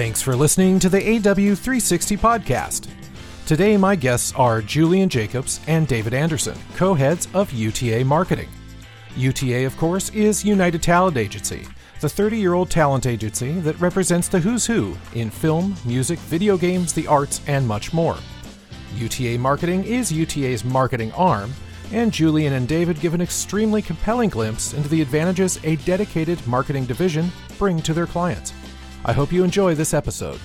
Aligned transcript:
Thanks 0.00 0.22
for 0.22 0.34
listening 0.34 0.78
to 0.78 0.88
the 0.88 0.98
AW360 0.98 2.18
podcast. 2.18 2.88
Today, 3.44 3.76
my 3.76 3.94
guests 3.94 4.32
are 4.34 4.62
Julian 4.62 5.10
Jacobs 5.10 5.60
and 5.66 5.86
David 5.86 6.14
Anderson, 6.14 6.56
co 6.74 6.94
heads 6.94 7.28
of 7.34 7.52
UTA 7.52 8.02
Marketing. 8.06 8.48
UTA, 9.14 9.66
of 9.66 9.76
course, 9.76 10.08
is 10.14 10.42
United 10.42 10.82
Talent 10.82 11.18
Agency, 11.18 11.66
the 12.00 12.08
30 12.08 12.38
year 12.38 12.54
old 12.54 12.70
talent 12.70 13.04
agency 13.04 13.52
that 13.60 13.78
represents 13.78 14.26
the 14.26 14.40
who's 14.40 14.64
who 14.64 14.96
in 15.12 15.28
film, 15.28 15.76
music, 15.84 16.18
video 16.20 16.56
games, 16.56 16.94
the 16.94 17.06
arts, 17.06 17.42
and 17.46 17.68
much 17.68 17.92
more. 17.92 18.16
UTA 18.96 19.36
Marketing 19.38 19.84
is 19.84 20.10
UTA's 20.10 20.64
marketing 20.64 21.12
arm, 21.12 21.52
and 21.92 22.10
Julian 22.10 22.54
and 22.54 22.66
David 22.66 22.98
give 23.00 23.12
an 23.12 23.20
extremely 23.20 23.82
compelling 23.82 24.30
glimpse 24.30 24.72
into 24.72 24.88
the 24.88 25.02
advantages 25.02 25.60
a 25.62 25.76
dedicated 25.76 26.44
marketing 26.46 26.86
division 26.86 27.30
bring 27.58 27.82
to 27.82 27.92
their 27.92 28.06
clients. 28.06 28.54
I 29.04 29.12
hope 29.14 29.32
you 29.32 29.44
enjoy 29.44 29.74
this 29.74 29.94
episode. 29.94 30.38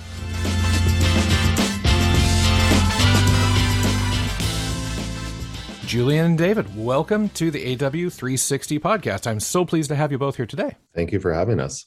Julian 5.85 6.25
and 6.25 6.37
David, 6.37 6.75
welcome 6.75 7.29
to 7.29 7.51
the 7.51 7.75
AW360 7.75 8.79
podcast. 8.79 9.27
I'm 9.27 9.39
so 9.39 9.65
pleased 9.65 9.89
to 9.89 9.95
have 9.95 10.11
you 10.11 10.17
both 10.17 10.37
here 10.37 10.45
today. 10.45 10.75
Thank 10.93 11.11
you 11.11 11.19
for 11.19 11.33
having 11.33 11.59
us. 11.59 11.85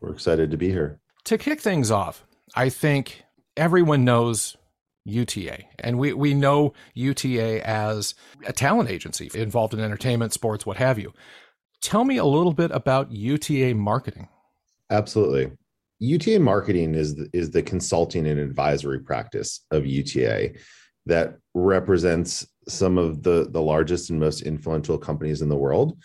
We're 0.00 0.12
excited 0.12 0.50
to 0.50 0.56
be 0.56 0.68
here. 0.68 1.00
To 1.24 1.38
kick 1.38 1.60
things 1.60 1.90
off, 1.90 2.24
I 2.54 2.68
think 2.68 3.22
everyone 3.56 4.04
knows 4.04 4.56
UTA, 5.04 5.64
and 5.78 5.98
we, 5.98 6.12
we 6.12 6.34
know 6.34 6.74
UTA 6.94 7.66
as 7.66 8.14
a 8.46 8.52
talent 8.52 8.90
agency 8.90 9.30
involved 9.34 9.72
in 9.72 9.80
entertainment, 9.80 10.32
sports, 10.32 10.66
what 10.66 10.76
have 10.76 10.98
you. 10.98 11.12
Tell 11.80 12.04
me 12.04 12.16
a 12.16 12.24
little 12.24 12.52
bit 12.52 12.70
about 12.72 13.12
UTA 13.12 13.74
marketing. 13.74 14.28
Absolutely. 14.90 15.52
UTA 16.00 16.38
marketing 16.38 16.94
is 16.94 17.16
the, 17.16 17.28
is 17.32 17.50
the 17.50 17.62
consulting 17.62 18.26
and 18.26 18.38
advisory 18.38 19.00
practice 19.00 19.64
of 19.70 19.86
UTA 19.86 20.54
that 21.06 21.36
represents 21.54 22.46
some 22.68 22.98
of 22.98 23.22
the 23.22 23.48
the 23.50 23.62
largest 23.62 24.10
and 24.10 24.20
most 24.20 24.42
influential 24.42 24.98
companies 24.98 25.42
in 25.42 25.48
the 25.48 25.56
world 25.56 25.98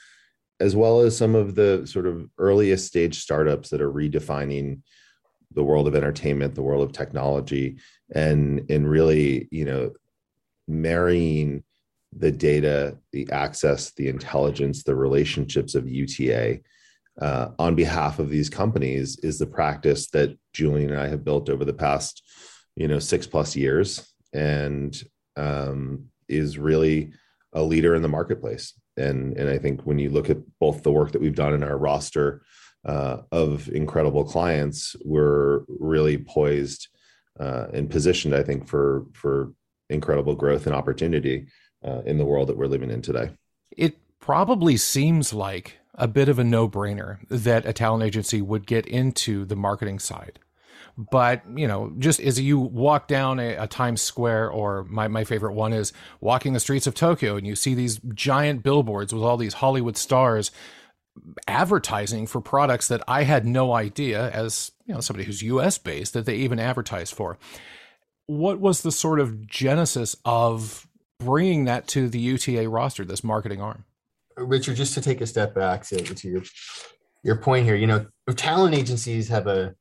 as 0.59 0.75
well 0.75 1.02
as 1.02 1.17
some 1.17 1.35
of 1.35 1.55
the 1.55 1.85
sort 1.85 2.08
of 2.08 2.30
earliest 2.38 2.88
stage 2.88 3.19
startups 3.19 3.69
that 3.69 3.81
are 3.81 3.91
redefining 3.91 4.80
the 5.53 5.63
world 5.63 5.88
of 5.88 5.95
entertainment 5.95 6.55
the 6.55 6.61
world 6.61 6.81
of 6.81 6.94
technology 6.94 7.78
and 8.16 8.66
and 8.69 8.89
really 8.89 9.47
you 9.52 9.66
know 9.66 9.91
marrying 10.67 11.63
the 12.17 12.31
data 12.31 12.97
the 13.11 13.30
access 13.31 13.91
the 13.91 14.07
intelligence 14.07 14.83
the 14.83 14.95
relationships 14.95 15.75
of 15.75 15.88
UTA 15.88 16.59
uh, 17.19 17.50
on 17.59 17.75
behalf 17.75 18.19
of 18.19 18.30
these 18.30 18.50
companies 18.50 19.17
is 19.19 19.38
the 19.38 19.45
practice 19.45 20.09
that 20.09 20.38
Julian 20.53 20.92
and 20.92 21.00
I 21.00 21.08
have 21.08 21.23
built 21.23 21.50
over 21.50 21.66
the 21.66 21.73
past, 21.73 22.23
you 22.75 22.88
know, 22.88 23.00
six 23.00 23.28
plus 23.28 23.56
years, 23.56 24.08
and 24.33 25.02
um, 25.36 26.06
is 26.28 26.58
really 26.58 27.14
a 27.53 27.61
leader 27.61 27.95
in 27.95 28.02
the 28.02 28.08
marketplace. 28.08 28.73
And 28.97 29.38
and 29.38 29.50
I 29.50 29.58
think 29.58 29.81
when 29.81 30.00
you 30.00 30.09
look 30.09 30.30
at 30.30 30.38
both 30.59 30.84
the 30.84 30.91
work 30.91 31.11
that 31.11 31.22
we've 31.22 31.36
done 31.36 31.53
in 31.53 31.64
our 31.64 31.78
roster 31.78 32.44
uh, 32.86 33.17
of 33.31 33.69
incredible 33.69 34.23
clients, 34.23 34.95
we're 35.06 35.61
really 35.67 36.17
poised 36.17 36.88
uh, 37.39 37.67
and 37.73 37.89
positioned, 37.89 38.36
I 38.36 38.44
think, 38.44 38.67
for 38.67 39.06
for 39.14 39.53
incredible 39.89 40.36
growth 40.36 40.66
and 40.66 40.75
opportunity 40.75 41.47
uh, 41.86 42.02
in 42.06 42.17
the 42.17 42.25
world 42.25 42.50
that 42.50 42.58
we're 42.58 42.67
living 42.67 42.89
in 42.89 43.02
today. 43.02 43.31
It 43.75 43.97
probably 44.19 44.78
seems 44.78 45.34
like 45.34 45.78
a 45.95 46.08
bit 46.08 46.30
of 46.30 46.39
a 46.39 46.44
no 46.44 46.67
brainer 46.67 47.19
that 47.30 47.66
a 47.66 47.73
talent 47.73 48.03
agency 48.03 48.41
would 48.41 48.66
get 48.66 48.85
into 48.85 49.45
the 49.45 49.56
marketing 49.56 50.00
side. 50.00 50.40
But, 50.97 51.41
you 51.56 51.68
know, 51.68 51.91
just 51.97 52.19
as 52.19 52.40
you 52.40 52.59
walk 52.59 53.07
down 53.07 53.40
a, 53.40 53.56
a, 53.56 53.68
Times 53.68 54.01
Square, 54.01 54.51
or 54.51 54.84
my, 54.84 55.07
my 55.07 55.23
favorite 55.23 55.53
one 55.53 55.73
is 55.73 55.91
walking 56.22 56.53
the 56.53 56.59
streets 56.59 56.85
of 56.85 56.94
Tokyo, 56.94 57.35
and 57.35 57.47
you 57.47 57.56
see 57.56 57.73
these 57.73 58.00
giant 58.13 58.62
billboards 58.62 59.12
with 59.12 59.23
all 59.23 59.38
these 59.38 59.56
Hollywood 59.56 59.97
stars 59.97 60.51
advertising 61.47 62.28
for 62.28 62.41
products 62.41 62.88
that 62.88 63.01
I 63.07 63.23
had 63.23 63.45
no 63.45 63.73
idea, 63.73 64.29
as 64.31 64.72
you 64.85 64.94
know, 64.94 65.00
somebody 65.00 65.25
who's 65.25 65.41
US 65.41 65.78
based, 65.78 66.13
that 66.13 66.25
they 66.25 66.35
even 66.35 66.59
advertise 66.59 67.12
for. 67.12 67.38
What 68.28 68.59
was 68.59 68.81
the 68.81 68.91
sort 68.91 69.19
of 69.19 69.47
genesis 69.47 70.16
of 70.25 70.88
bringing 71.19 71.66
that 71.66 71.88
to 71.89 72.07
the 72.07 72.19
UTA 72.19 72.69
roster, 72.69 73.03
this 73.03 73.23
marketing 73.23 73.62
arm? 73.62 73.85
Richard, 74.38 74.75
just 74.75 74.94
to 74.95 75.01
take 75.01 75.21
a 75.21 75.27
step 75.27 75.53
back 75.53 75.85
to, 75.88 76.01
to 76.01 76.27
your 76.27 76.44
your 77.23 77.38
point 77.38 77.66
here, 77.66 77.75
you 77.75 77.88
know, 77.88 78.05
talent 78.35 78.75
agencies 78.75 79.29
have 79.29 79.47
a 79.47 79.75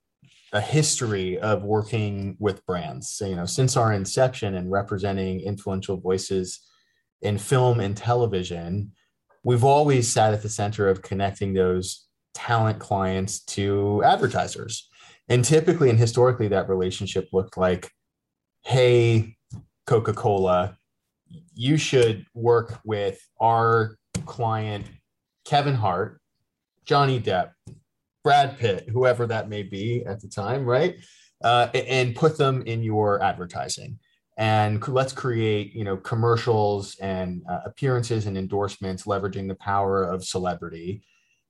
a 0.53 0.61
history 0.61 1.39
of 1.39 1.63
working 1.63 2.37
with 2.39 2.65
brands. 2.67 3.09
So, 3.09 3.27
you 3.27 3.37
know, 3.37 3.47
since 3.47 3.77
our 3.77 3.93
inception 3.93 4.55
and 4.55 4.71
representing 4.71 5.41
influential 5.41 5.97
voices 5.97 6.61
in 7.23 7.39
film 7.39 7.81
and 7.81 7.97
television, 7.97 8.93
we've 9.45 9.65
always 9.65 10.13
sat 10.13 10.35
at 10.35 10.43
the 10.43 10.51
center 10.51 10.89
of 10.89 11.01
connecting 11.01 11.55
those 11.55 12.07
talent 12.35 12.79
clients 12.79 13.41
to 13.45 14.03
advertisers. 14.05 14.89
And 15.29 15.43
typically 15.43 15.89
and 15.89 15.99
historically, 15.99 16.49
that 16.49 16.69
relationship 16.69 17.29
looked 17.33 17.57
like, 17.57 17.91
hey, 18.63 19.37
Coca 19.87 20.13
Cola, 20.13 20.77
you 21.55 21.79
should 21.79 22.27
work 22.35 22.79
with 22.85 23.19
our 23.41 23.97
client 24.27 24.87
Kevin 25.45 25.75
Hart, 25.75 26.21
Johnny 26.85 27.21
Depp, 27.21 27.53
Brad 28.25 28.59
Pitt, 28.59 28.89
whoever 28.89 29.27
that 29.27 29.49
may 29.49 29.63
be 29.63 30.05
at 30.07 30.21
the 30.21 30.29
time, 30.29 30.65
right? 30.65 30.97
Uh, 31.43 31.69
and 31.75 32.15
put 32.15 32.39
them 32.39 32.63
in 32.63 32.83
your 32.83 33.23
advertising. 33.23 33.99
And 34.39 34.87
let's 34.89 35.13
create, 35.13 35.75
you 35.75 35.85
know, 35.85 35.97
commercials 35.97 36.97
and 37.01 37.43
uh, 37.51 37.61
appearances 37.67 38.27
and 38.27 38.39
endorsements, 38.39 39.05
leveraging 39.05 39.49
the 39.49 39.57
power 39.57 40.05
of 40.05 40.25
celebrity. 40.25 41.03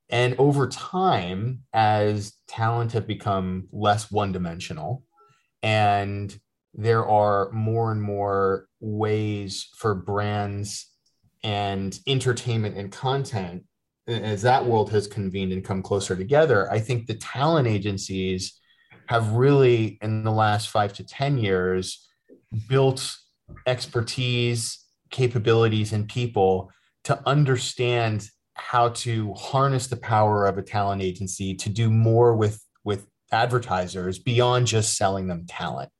And 0.08 0.34
over 0.38 0.66
time, 0.66 1.62
as 1.72 2.34
talent 2.48 2.92
have 2.92 3.06
become 3.06 3.68
less 3.72 4.10
one-dimensional, 4.10 5.04
and 5.62 6.38
there 6.74 7.06
are 7.06 7.50
more 7.52 7.92
and 7.92 8.02
more 8.02 8.66
ways 8.80 9.68
for 9.76 9.94
brands 9.94 10.91
and 11.42 11.98
entertainment 12.06 12.76
and 12.76 12.92
content 12.92 13.64
as 14.06 14.42
that 14.42 14.64
world 14.64 14.90
has 14.90 15.06
convened 15.06 15.52
and 15.52 15.64
come 15.64 15.82
closer 15.82 16.16
together 16.16 16.70
i 16.72 16.78
think 16.78 17.06
the 17.06 17.14
talent 17.14 17.68
agencies 17.68 18.58
have 19.06 19.32
really 19.32 19.98
in 20.02 20.24
the 20.24 20.30
last 20.30 20.68
five 20.68 20.92
to 20.92 21.04
ten 21.04 21.38
years 21.38 22.08
built 22.68 23.16
expertise 23.66 24.84
capabilities 25.10 25.92
and 25.92 26.08
people 26.08 26.70
to 27.04 27.20
understand 27.26 28.28
how 28.54 28.88
to 28.90 29.32
harness 29.34 29.86
the 29.86 29.96
power 29.96 30.46
of 30.46 30.58
a 30.58 30.62
talent 30.62 31.02
agency 31.02 31.54
to 31.54 31.68
do 31.68 31.90
more 31.90 32.34
with 32.34 32.62
with 32.84 33.06
advertisers 33.30 34.18
beyond 34.18 34.66
just 34.66 34.96
selling 34.96 35.26
them 35.26 35.46
talent. 35.46 35.90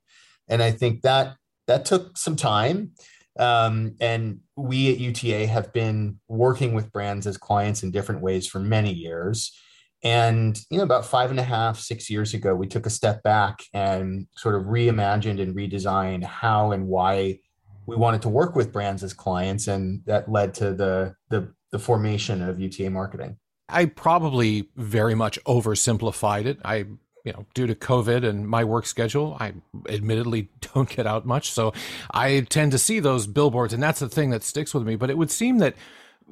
And 0.49 0.63
i 0.63 0.71
think 0.71 1.03
that 1.03 1.37
that 1.67 1.85
took 1.85 2.17
some 2.19 2.37
time 2.37 2.93
um, 3.39 3.95
and 4.01 4.41
we 4.57 4.93
at 4.93 4.99
UTA 4.99 5.47
have 5.47 5.73
been 5.73 6.19
working 6.29 6.75
with 6.75 6.93
brands 6.93 7.27
as 7.27 7.37
clients 7.37 7.83
in 7.83 7.91
different 7.91 8.21
ways 8.21 8.47
for 8.47 8.59
many 8.59 8.93
years. 8.93 9.57
And 10.05 10.61
you 10.69 10.79
know, 10.79 10.85
about 10.85 11.07
five 11.07 11.31
and 11.31 11.39
a 11.39 11.45
half, 11.45 11.79
six 11.79 12.11
years 12.11 12.35
ago, 12.35 12.55
we 12.55 12.67
took 12.67 12.87
a 12.87 12.91
step 12.91 13.23
back 13.23 13.61
and 13.73 14.27
sort 14.37 14.57
of 14.57 14.65
reimagined 14.65 15.41
and 15.41 15.55
redesigned 15.55 16.25
how 16.25 16.73
and 16.73 16.89
why 16.89 17.39
we 17.87 17.97
wanted 17.97 18.23
to 18.23 18.29
work 18.29 18.55
with 18.57 18.73
brands 18.73 19.03
as 19.03 19.13
clients, 19.13 19.69
and 19.69 20.03
that 20.07 20.31
led 20.31 20.55
to 20.55 20.75
the 20.75 21.15
the, 21.29 21.53
the 21.71 21.79
formation 21.79 22.43
of 22.43 22.61
UTA 22.61 22.91
marketing. 22.91 23.37
I 23.69 23.87
probably 23.87 24.69
very 24.77 25.15
much 25.15 25.43
oversimplified 25.45 26.47
it. 26.47 26.59
I 26.65 26.87
you 27.25 27.33
know, 27.33 27.47
due 27.55 27.67
to 27.67 27.75
COVID 27.75 28.29
and 28.29 28.49
my 28.49 28.65
work 28.65 28.87
schedule, 28.87 29.37
I 29.39 29.55
admittedly 29.89 30.49
don't 30.75 30.89
get 30.89 31.07
out 31.07 31.27
much. 31.27 31.51
So 31.51 31.73
I 32.11 32.41
tend 32.49 32.73
to 32.73 32.79
see 32.79 33.01
those 33.01 33.27
billboards, 33.27 33.73
and 33.73 33.83
that's 33.83 34.01
the 34.01 34.09
thing 34.09 34.31
that 34.31 34.43
sticks 34.43 34.75
with 34.75 34.85
me. 34.85 34.97
But 34.97 35.11
it 35.11 35.19
would 35.19 35.31
seem 35.31 35.59
that, 35.59 35.75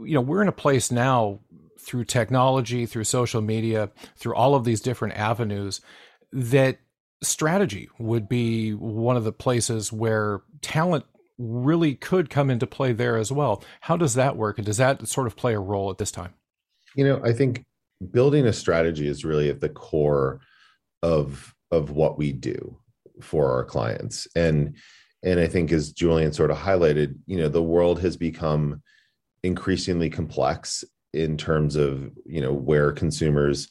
you 0.02 0.14
know, 0.14 0.20
we're 0.20 0.42
in 0.42 0.48
a 0.48 0.52
place 0.52 0.90
now 0.90 1.40
through 1.78 2.04
technology, 2.04 2.87
through 2.87 3.04
social 3.04 3.40
media, 3.40 3.90
through 4.16 4.34
all 4.34 4.54
of 4.54 4.64
these 4.64 4.81
different 4.81 5.14
avenues 5.14 5.81
that 6.32 6.78
strategy 7.22 7.88
would 7.98 8.28
be 8.28 8.72
one 8.72 9.16
of 9.16 9.25
the 9.25 9.32
places 9.32 9.92
where 9.92 10.42
talent 10.62 11.04
really 11.38 11.94
could 11.94 12.31
come 12.31 12.50
into 12.50 12.66
play 12.66 12.92
there 12.92 13.16
as 13.16 13.32
well. 13.32 13.62
How 13.81 13.96
does 13.96 14.14
that 14.14 14.37
work? 14.37 14.58
And 14.58 14.66
does 14.66 14.76
that 14.76 15.06
sort 15.08 15.26
of 15.26 15.37
play 15.37 15.54
a 15.54 15.60
role 15.60 15.90
at 15.90 15.98
this 15.98 16.10
time? 16.10 16.34
You 16.94 17.04
know, 17.04 17.20
I 17.25 17.32
think 17.32 17.64
building 18.10 18.46
a 18.46 18.52
strategy 18.52 19.06
is 19.06 19.25
really 19.25 19.48
at 19.48 19.60
the 19.60 19.69
core 19.69 20.40
of 21.02 21.55
of 21.70 21.91
what 21.91 22.19
we 22.19 22.32
do 22.32 22.79
for 23.20 23.52
our 23.52 23.64
clients 23.64 24.26
and 24.35 24.76
and 25.23 25.38
i 25.38 25.47
think 25.47 25.73
as 25.73 25.93
julian 25.93 26.32
sort 26.32 26.50
of 26.50 26.56
highlighted 26.56 27.14
you 27.26 27.37
know 27.37 27.49
the 27.49 27.62
world 27.62 28.00
has 28.00 28.17
become 28.17 28.82
increasingly 29.43 30.11
complex 30.11 30.85
in 31.12 31.37
terms 31.37 31.76
of 31.76 32.11
you 32.25 32.41
know 32.41 32.52
where 32.52 32.93
consumers 32.93 33.69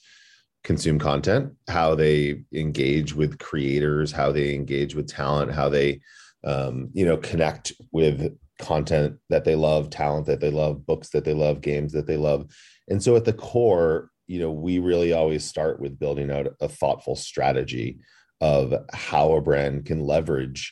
consume 0.64 1.00
content, 1.00 1.54
how 1.68 1.96
they 1.96 2.44
engage 2.54 3.14
with 3.14 3.40
creators, 3.40 4.12
how 4.12 4.32
they 4.32 4.54
engage 4.54 4.96
with 4.96 5.08
talent, 5.08 5.52
how 5.52 5.70
they 5.70 6.02
um, 6.44 6.90
you 6.94 7.06
know 7.06 7.18
connect 7.18 7.74
with 7.92 8.38
content 8.60 9.18
that 9.30 9.46
they 9.46 9.56
love, 9.56 9.90
talent 9.90 10.26
that 10.26 10.42
they 10.42 10.52
love, 10.52 10.86
books 10.86 11.10
that 11.10 11.24
they 11.24 11.34
love, 11.34 11.62
games 11.62 11.94
that 11.94 12.08
they 12.08 12.18
love. 12.18 12.50
And 12.90 13.02
so 13.02 13.16
at 13.16 13.26
the 13.26 13.34
core, 13.34 14.10
you 14.30 14.40
know, 14.40 14.52
we 14.52 14.78
really 14.78 15.12
always 15.12 15.44
start 15.44 15.80
with 15.80 16.00
building 16.00 16.30
out 16.30 16.54
a 16.62 16.70
thoughtful 16.70 17.16
strategy 17.16 17.98
of 18.42 18.74
how 18.94 19.32
a 19.34 19.42
brand 19.42 19.88
can 19.88 20.02
leverage 20.02 20.72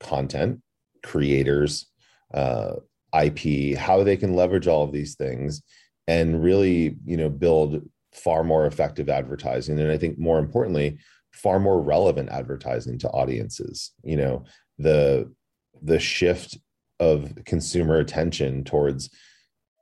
content, 0.00 0.60
creators, 1.02 1.86
uh, 2.34 2.74
IP, 3.18 3.76
how 3.78 4.04
they 4.04 4.18
can 4.18 4.34
leverage 4.34 4.68
all 4.68 4.84
of 4.84 4.92
these 4.92 5.14
things 5.14 5.62
and 6.06 6.44
really, 6.44 6.96
you 7.06 7.16
know, 7.16 7.30
build 7.30 7.88
far 8.12 8.44
more 8.44 8.66
effective 8.66 9.08
advertising. 9.08 9.80
And 9.80 9.90
I 9.90 9.96
think 9.96 10.18
more 10.18 10.38
importantly, 10.38 10.98
far 11.32 11.58
more 11.58 11.80
relevant 11.80 12.28
advertising 12.28 12.98
to 12.98 13.08
audiences. 13.08 13.92
You 14.02 14.18
know, 14.18 14.44
the 14.76 15.32
the 15.80 15.98
shift 15.98 16.58
of 17.00 17.32
consumer 17.46 17.96
attention 17.96 18.62
towards 18.62 19.08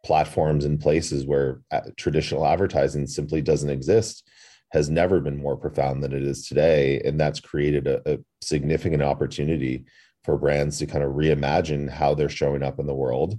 platforms 0.04 0.64
and 0.64 0.80
places 0.80 1.26
where 1.26 1.60
uh, 1.70 1.80
traditional 1.96 2.46
advertising 2.46 3.06
simply 3.06 3.42
doesn't 3.42 3.70
exist 3.70 4.26
has 4.72 4.88
never 4.88 5.20
been 5.20 5.36
more 5.36 5.56
profound 5.56 6.02
than 6.02 6.12
it 6.12 6.22
is 6.22 6.46
today 6.46 7.00
and 7.04 7.18
that's 7.18 7.40
created 7.40 7.86
a, 7.86 8.14
a, 8.14 8.18
significant 8.40 9.02
opportunity 9.02 9.84
for 10.24 10.38
brands 10.38 10.78
to 10.78 10.86
kind 10.86 11.04
of 11.04 11.12
reimagine 11.12 11.90
how 11.90 12.14
they're 12.14 12.28
showing 12.28 12.62
up 12.62 12.78
in 12.78 12.86
the 12.86 12.94
world 12.94 13.38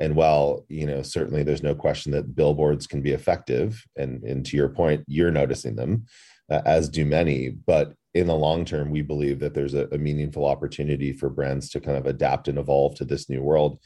and 0.00 0.14
while 0.14 0.64
you 0.68 0.86
know 0.86 1.02
certainly 1.02 1.42
there's 1.42 1.62
no 1.62 1.74
question 1.74 2.12
that 2.12 2.34
billboards 2.34 2.86
can 2.86 3.00
be 3.00 3.12
effective 3.12 3.82
and 3.96 4.22
and 4.24 4.44
to 4.44 4.56
your 4.56 4.68
point 4.68 5.02
you're 5.06 5.30
noticing 5.30 5.76
them 5.76 6.04
uh, 6.50 6.60
as 6.66 6.88
do 6.88 7.04
many 7.06 7.48
but 7.48 7.94
in 8.14 8.26
the 8.26 8.34
long 8.34 8.64
term, 8.64 8.90
we 8.90 9.02
believe 9.02 9.38
that 9.40 9.54
there's 9.54 9.74
a, 9.74 9.88
a, 9.92 9.98
meaningful 9.98 10.44
opportunity 10.44 11.12
for 11.12 11.30
brands 11.30 11.70
to 11.70 11.80
kind 11.80 11.96
of 11.96 12.06
adapt 12.06 12.48
and 12.48 12.58
evolve 12.58 12.94
to 12.96 13.04
this 13.04 13.30
new 13.30 13.42
world. 13.42 13.78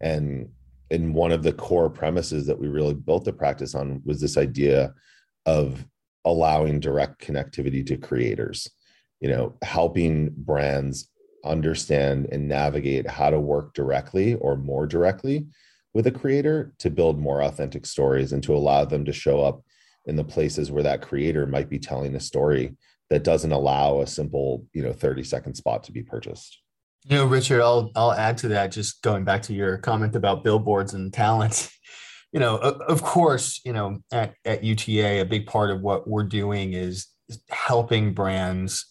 And 0.00 0.50
and 0.90 1.14
one 1.14 1.32
of 1.32 1.42
the 1.42 1.52
core 1.52 1.90
premises 1.90 2.46
that 2.46 2.58
we 2.58 2.68
really 2.68 2.94
built 2.94 3.24
the 3.24 3.32
practice 3.32 3.74
on 3.74 4.02
was 4.04 4.20
this 4.20 4.36
idea 4.36 4.92
of 5.46 5.86
allowing 6.24 6.80
direct 6.80 7.24
connectivity 7.24 7.86
to 7.86 7.96
creators. 7.96 8.68
You 9.20 9.28
know, 9.28 9.56
helping 9.62 10.30
brands 10.30 11.08
understand 11.44 12.28
and 12.32 12.48
navigate 12.48 13.08
how 13.08 13.30
to 13.30 13.40
work 13.40 13.74
directly 13.74 14.34
or 14.34 14.56
more 14.56 14.86
directly 14.86 15.46
with 15.94 16.06
a 16.06 16.12
creator 16.12 16.72
to 16.78 16.90
build 16.90 17.18
more 17.18 17.42
authentic 17.42 17.86
stories 17.86 18.32
and 18.32 18.42
to 18.42 18.54
allow 18.54 18.84
them 18.84 19.04
to 19.04 19.12
show 19.12 19.42
up 19.42 19.62
in 20.06 20.16
the 20.16 20.24
places 20.24 20.70
where 20.70 20.82
that 20.82 21.02
creator 21.02 21.46
might 21.46 21.68
be 21.68 21.78
telling 21.78 22.14
a 22.14 22.20
story 22.20 22.76
that 23.10 23.24
doesn't 23.24 23.52
allow 23.52 24.00
a 24.00 24.06
simple 24.06 24.66
you 24.72 24.82
know 24.82 24.92
30 24.92 25.24
second 25.24 25.54
spot 25.54 25.84
to 25.84 25.92
be 25.92 26.02
purchased 26.02 26.62
you 27.04 27.16
know 27.16 27.24
richard 27.24 27.60
i'll 27.60 27.90
i'll 27.96 28.12
add 28.12 28.36
to 28.38 28.48
that 28.48 28.72
just 28.72 29.02
going 29.02 29.24
back 29.24 29.42
to 29.42 29.54
your 29.54 29.78
comment 29.78 30.14
about 30.16 30.44
billboards 30.44 30.94
and 30.94 31.12
talent. 31.12 31.70
You 32.32 32.38
know 32.38 32.58
of 32.58 33.02
course 33.02 33.60
you 33.64 33.72
know 33.72 33.98
at, 34.12 34.34
at 34.44 34.62
uta 34.62 35.20
a 35.20 35.24
big 35.24 35.48
part 35.48 35.72
of 35.72 35.80
what 35.80 36.06
we're 36.06 36.22
doing 36.22 36.74
is 36.74 37.08
helping 37.48 38.14
brands 38.14 38.86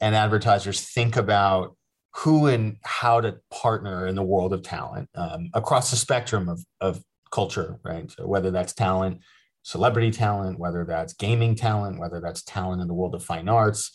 and 0.00 0.14
advertisers 0.14 0.80
think 0.80 1.16
about 1.16 1.76
who 2.14 2.46
and 2.46 2.76
how 2.84 3.20
to 3.20 3.38
partner 3.50 4.06
in 4.06 4.14
the 4.14 4.22
world 4.22 4.52
of 4.52 4.62
talent 4.62 5.08
um, 5.16 5.50
across 5.54 5.90
the 5.90 5.96
spectrum 5.96 6.48
of, 6.48 6.64
of 6.80 7.02
culture 7.32 7.80
right? 7.82 8.08
So 8.12 8.28
whether 8.28 8.52
that's 8.52 8.74
talent 8.74 9.22
celebrity 9.64 10.10
talent, 10.10 10.58
whether 10.58 10.84
that's 10.84 11.14
gaming 11.14 11.56
talent, 11.56 11.98
whether 11.98 12.20
that's 12.20 12.42
talent 12.42 12.80
in 12.80 12.86
the 12.86 12.94
world 12.94 13.14
of 13.14 13.24
fine 13.24 13.48
arts, 13.48 13.90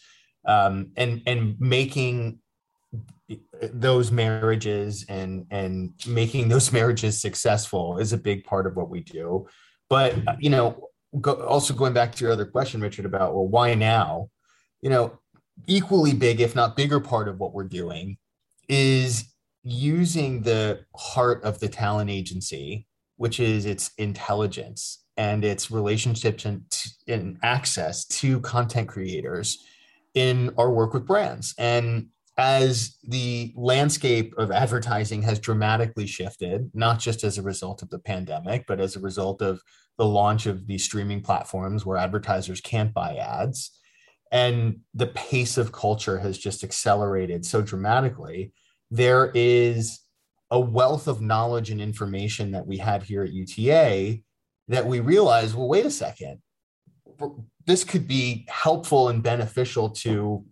um, 0.45 0.91
and 0.97 1.21
and 1.25 1.55
making 1.59 2.39
those 3.73 4.11
marriages 4.11 5.05
and 5.09 5.45
and 5.51 5.93
making 6.07 6.49
those 6.49 6.71
marriages 6.79 7.21
successful 7.21 7.97
is 7.97 8.13
a 8.13 8.17
big 8.17 8.43
part 8.43 8.67
of 8.67 8.75
what 8.75 8.89
we 8.89 9.01
do. 9.01 9.47
But 9.89 10.15
uh, 10.27 10.35
you 10.39 10.49
know, 10.49 10.89
go, 11.19 11.33
also 11.33 11.73
going 11.73 11.93
back 11.93 12.13
to 12.13 12.23
your 12.23 12.33
other 12.33 12.45
question, 12.45 12.81
Richard, 12.81 13.05
about 13.05 13.33
well, 13.33 13.47
why 13.47 13.73
now? 13.73 14.29
You 14.81 14.89
know, 14.89 15.19
equally 15.67 16.13
big, 16.13 16.39
if 16.39 16.55
not 16.55 16.75
bigger, 16.75 16.99
part 16.99 17.27
of 17.27 17.39
what 17.39 17.53
we're 17.53 17.65
doing 17.65 18.17
is 18.67 19.33
using 19.63 20.41
the 20.41 20.85
heart 20.95 21.43
of 21.43 21.59
the 21.59 21.67
talent 21.67 22.09
agency, 22.09 22.87
which 23.17 23.39
is 23.39 23.65
its 23.65 23.91
intelligence 23.97 25.03
and 25.17 25.43
its 25.43 25.69
relationships 25.69 26.45
and, 26.45 26.63
and 27.07 27.37
access 27.43 28.05
to 28.05 28.39
content 28.39 28.87
creators 28.87 29.65
in 30.13 30.53
our 30.57 30.71
work 30.71 30.93
with 30.93 31.05
brands. 31.05 31.53
And 31.57 32.07
as 32.39 32.97
the 33.03 33.53
landscape 33.57 34.33
of 34.37 34.49
advertising 34.49 35.21
has 35.21 35.39
dramatically 35.39 36.07
shifted, 36.07 36.71
not 36.73 36.97
just 36.97 37.25
as 37.25 37.37
a 37.37 37.41
result 37.41 37.81
of 37.81 37.89
the 37.89 37.99
pandemic, 37.99 38.63
but 38.65 38.79
as 38.79 38.95
a 38.95 39.01
result 39.01 39.41
of 39.41 39.61
the 39.97 40.05
launch 40.05 40.45
of 40.45 40.65
these 40.65 40.85
streaming 40.85 41.21
platforms 41.21 41.85
where 41.85 41.97
advertisers 41.97 42.61
can't 42.61 42.93
buy 42.93 43.17
ads, 43.17 43.77
and 44.31 44.79
the 44.93 45.07
pace 45.07 45.57
of 45.57 45.73
culture 45.73 46.17
has 46.17 46.37
just 46.37 46.63
accelerated 46.63 47.45
so 47.45 47.61
dramatically, 47.61 48.53
there 48.89 49.31
is 49.35 49.99
a 50.49 50.59
wealth 50.59 51.09
of 51.09 51.21
knowledge 51.21 51.71
and 51.71 51.81
information 51.81 52.51
that 52.51 52.65
we 52.65 52.77
have 52.77 53.03
here 53.03 53.23
at 53.23 53.33
UTA 53.33 54.21
that 54.69 54.85
we 54.85 55.01
realize, 55.01 55.53
well, 55.53 55.67
wait 55.67 55.85
a 55.85 55.91
second, 55.91 56.39
this 57.65 57.83
could 57.83 58.07
be 58.07 58.45
helpful 58.47 59.09
and 59.09 59.21
beneficial 59.21 59.89
to 59.89 60.45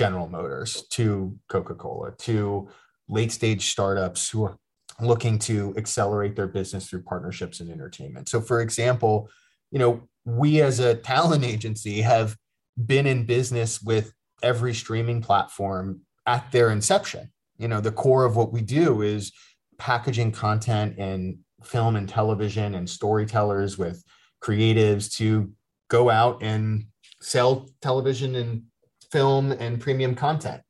General 0.00 0.30
Motors, 0.30 0.86
to 0.92 1.38
Coca 1.50 1.74
Cola, 1.74 2.12
to 2.12 2.70
late 3.10 3.30
stage 3.30 3.66
startups 3.66 4.30
who 4.30 4.44
are 4.44 4.56
looking 4.98 5.38
to 5.40 5.74
accelerate 5.76 6.34
their 6.34 6.46
business 6.46 6.88
through 6.88 7.02
partnerships 7.02 7.60
and 7.60 7.70
entertainment. 7.70 8.26
So, 8.26 8.40
for 8.40 8.62
example, 8.62 9.28
you 9.70 9.78
know, 9.78 10.08
we 10.24 10.62
as 10.62 10.80
a 10.80 10.94
talent 10.94 11.44
agency 11.54 12.00
have 12.00 12.34
been 12.82 13.06
in 13.06 13.26
business 13.26 13.82
with 13.82 14.14
every 14.42 14.72
streaming 14.72 15.20
platform 15.20 16.00
at 16.24 16.50
their 16.50 16.70
inception. 16.70 17.30
You 17.58 17.68
know, 17.68 17.82
the 17.82 17.92
core 17.92 18.24
of 18.24 18.36
what 18.36 18.54
we 18.54 18.62
do 18.62 19.02
is 19.02 19.30
packaging 19.76 20.32
content 20.32 20.94
and 20.96 21.40
film 21.62 21.96
and 21.96 22.08
television 22.08 22.74
and 22.74 22.88
storytellers 22.88 23.76
with 23.76 24.02
creatives 24.42 25.14
to 25.16 25.52
go 25.88 26.08
out 26.08 26.42
and 26.42 26.86
sell 27.20 27.68
television 27.82 28.34
and 28.36 28.62
film 29.10 29.52
and 29.52 29.80
premium 29.80 30.14
content. 30.14 30.62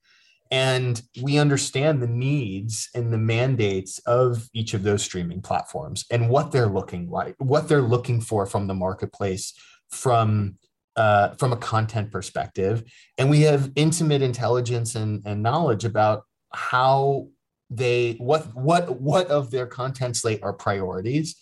And 0.50 1.00
we 1.22 1.38
understand 1.38 2.02
the 2.02 2.08
needs 2.08 2.88
and 2.94 3.12
the 3.12 3.18
mandates 3.18 4.00
of 4.00 4.48
each 4.52 4.74
of 4.74 4.82
those 4.82 5.02
streaming 5.02 5.42
platforms 5.42 6.04
and 6.10 6.28
what 6.28 6.50
they're 6.50 6.66
looking 6.66 7.08
like, 7.08 7.36
what 7.38 7.68
they're 7.68 7.80
looking 7.80 8.20
for 8.20 8.46
from 8.46 8.66
the 8.66 8.74
marketplace, 8.74 9.54
from 9.90 10.56
uh, 10.96 11.30
from 11.36 11.52
a 11.52 11.56
content 11.56 12.10
perspective. 12.10 12.82
And 13.16 13.30
we 13.30 13.42
have 13.42 13.70
intimate 13.76 14.22
intelligence 14.22 14.96
and, 14.96 15.22
and 15.24 15.42
knowledge 15.42 15.84
about 15.84 16.24
how 16.52 17.28
they 17.70 18.14
what 18.14 18.52
what 18.54 19.00
what 19.00 19.28
of 19.28 19.52
their 19.52 19.66
content 19.66 20.16
slate 20.16 20.42
are 20.42 20.52
priorities 20.52 21.36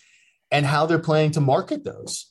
and 0.51 0.67
how 0.67 0.85
they're 0.85 0.99
planning 0.99 1.31
to 1.33 1.41
market 1.41 1.83
those 1.83 2.28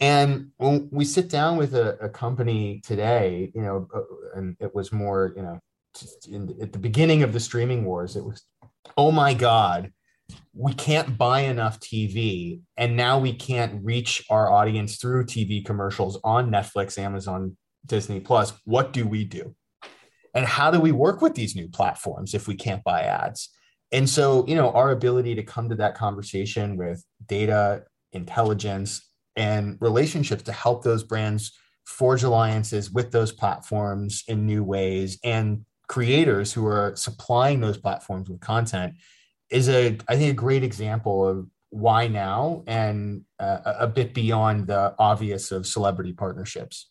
and 0.00 0.48
when 0.56 0.88
we 0.90 1.04
sit 1.04 1.28
down 1.28 1.56
with 1.56 1.74
a, 1.74 1.96
a 2.04 2.08
company 2.08 2.80
today 2.84 3.50
you 3.54 3.62
know 3.62 3.88
uh, 3.94 4.00
and 4.34 4.56
it 4.60 4.74
was 4.74 4.92
more 4.92 5.32
you 5.36 5.42
know 5.42 5.58
in, 6.30 6.56
at 6.60 6.72
the 6.72 6.78
beginning 6.78 7.22
of 7.22 7.32
the 7.32 7.40
streaming 7.40 7.84
wars 7.84 8.16
it 8.16 8.24
was 8.24 8.42
oh 8.96 9.10
my 9.10 9.34
god 9.34 9.92
we 10.54 10.72
can't 10.74 11.18
buy 11.18 11.40
enough 11.40 11.80
tv 11.80 12.60
and 12.76 12.96
now 12.96 13.18
we 13.18 13.32
can't 13.32 13.84
reach 13.84 14.24
our 14.30 14.50
audience 14.50 14.96
through 14.96 15.24
tv 15.24 15.64
commercials 15.64 16.20
on 16.22 16.50
netflix 16.50 16.98
amazon 16.98 17.56
disney 17.86 18.20
plus. 18.20 18.52
What 18.64 18.92
do 18.92 19.06
we 19.06 19.24
do? 19.24 19.54
And 20.34 20.46
how 20.46 20.70
do 20.70 20.80
we 20.80 20.92
work 20.92 21.20
with 21.20 21.34
these 21.34 21.56
new 21.56 21.68
platforms 21.68 22.34
if 22.34 22.46
we 22.46 22.54
can't 22.54 22.84
buy 22.84 23.02
ads? 23.02 23.50
And 23.92 24.08
so 24.08 24.46
you 24.46 24.54
know 24.54 24.70
our 24.70 24.92
ability 24.92 25.34
to 25.34 25.42
come 25.42 25.68
to 25.68 25.74
that 25.76 25.96
conversation 25.96 26.76
with 26.76 27.04
data 27.26 27.84
intelligence 28.12 29.09
and 29.36 29.76
relationships 29.80 30.42
to 30.44 30.52
help 30.52 30.82
those 30.82 31.02
brands 31.04 31.52
forge 31.84 32.22
alliances 32.22 32.90
with 32.90 33.10
those 33.10 33.32
platforms 33.32 34.24
in 34.28 34.46
new 34.46 34.62
ways. 34.62 35.18
And 35.24 35.64
creators 35.90 36.52
who 36.52 36.66
are 36.66 36.94
supplying 36.94 37.60
those 37.60 37.76
platforms 37.76 38.30
with 38.30 38.40
content 38.40 38.94
is 39.50 39.68
a 39.68 39.98
i 40.08 40.16
think 40.16 40.30
a 40.30 40.34
great 40.34 40.62
example 40.62 41.26
of 41.26 41.48
why 41.70 42.06
now 42.06 42.62
and 42.68 43.22
uh, 43.40 43.58
a 43.64 43.86
bit 43.88 44.14
beyond 44.14 44.68
the 44.68 44.94
obvious 45.00 45.50
of 45.50 45.66
celebrity 45.66 46.12
partnerships 46.12 46.90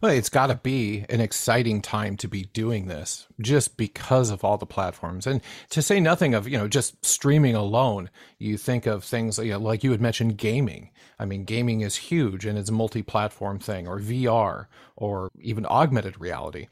Well, 0.00 0.12
it's 0.12 0.28
got 0.28 0.48
to 0.48 0.54
be 0.56 1.04
an 1.08 1.20
exciting 1.20 1.82
time 1.82 2.16
to 2.18 2.28
be 2.28 2.44
doing 2.52 2.86
this 2.86 3.26
just 3.40 3.76
because 3.76 4.30
of 4.30 4.44
all 4.44 4.58
the 4.58 4.66
platforms. 4.66 5.26
And 5.26 5.40
to 5.70 5.82
say 5.82 6.00
nothing 6.00 6.34
of, 6.34 6.48
you 6.48 6.58
know, 6.58 6.68
just 6.68 7.04
streaming 7.04 7.54
alone, 7.54 8.10
you 8.38 8.56
think 8.56 8.86
of 8.86 9.04
things 9.04 9.38
you 9.38 9.52
know, 9.52 9.58
like 9.58 9.84
you 9.84 9.90
had 9.90 10.00
mentioned 10.00 10.38
gaming. 10.38 10.90
I 11.18 11.24
mean, 11.24 11.44
gaming 11.44 11.82
is 11.82 11.96
huge 11.96 12.46
and 12.46 12.58
it's 12.58 12.70
a 12.70 12.72
multi 12.72 13.02
platform 13.02 13.58
thing, 13.58 13.86
or 13.86 13.98
VR, 13.98 14.66
or 14.96 15.30
even 15.40 15.66
augmented 15.66 16.20
reality. 16.20 16.68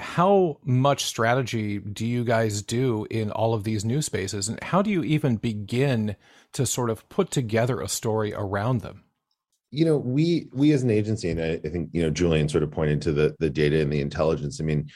How 0.00 0.58
much 0.64 1.04
strategy 1.04 1.78
do 1.78 2.04
you 2.04 2.24
guys 2.24 2.62
do 2.62 3.06
in 3.10 3.30
all 3.30 3.54
of 3.54 3.62
these 3.62 3.84
new 3.84 4.02
spaces? 4.02 4.48
And 4.48 4.60
how 4.62 4.82
do 4.82 4.90
you 4.90 5.04
even 5.04 5.36
begin 5.36 6.16
to 6.54 6.66
sort 6.66 6.90
of 6.90 7.08
put 7.08 7.30
together 7.30 7.80
a 7.80 7.88
story 7.88 8.34
around 8.34 8.80
them? 8.80 9.04
You 9.72 9.86
know 9.86 9.96
we 9.96 10.48
we 10.52 10.70
as 10.72 10.82
an 10.82 10.90
agency 10.90 11.30
and 11.30 11.40
I, 11.40 11.56
think 11.56 11.88
you 11.92 12.02
know 12.02 12.10
julian 12.10 12.48
sort 12.48 12.62
of 12.62 12.70
pointed 12.70 13.00
to 13.02 13.12
the 13.12 13.34
the 13.40 13.50
data 13.50 13.80
and 13.80 13.92
the 13.92 14.00
intelligence. 14.00 14.60
I 14.60 14.64
mean 14.64 14.88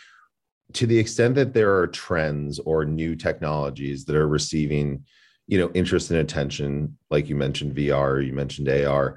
to 0.74 0.86
the 0.86 0.98
extent 0.98 1.34
that 1.36 1.54
there 1.54 1.74
are 1.74 1.86
trends 1.86 2.58
or 2.60 2.84
new 2.84 3.16
technologies 3.16 4.04
that 4.04 4.16
are 4.16 4.28
receiving 4.28 5.04
you 5.48 5.58
know 5.58 5.70
interest 5.74 6.10
and 6.10 6.20
attention 6.20 6.96
like 7.10 7.28
you 7.28 7.36
mentioned 7.36 7.74
vr 7.74 8.24
you 8.24 8.32
mentioned 8.32 8.68
ar 8.68 9.16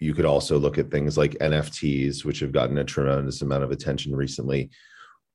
you 0.00 0.14
could 0.14 0.24
also 0.24 0.58
look 0.58 0.78
at 0.78 0.90
things 0.90 1.18
like 1.18 1.32
nfts 1.32 2.24
which 2.24 2.40
have 2.40 2.52
gotten 2.52 2.78
a 2.78 2.84
tremendous 2.84 3.42
amount 3.42 3.64
of 3.64 3.70
attention 3.70 4.14
recently. 4.16 4.70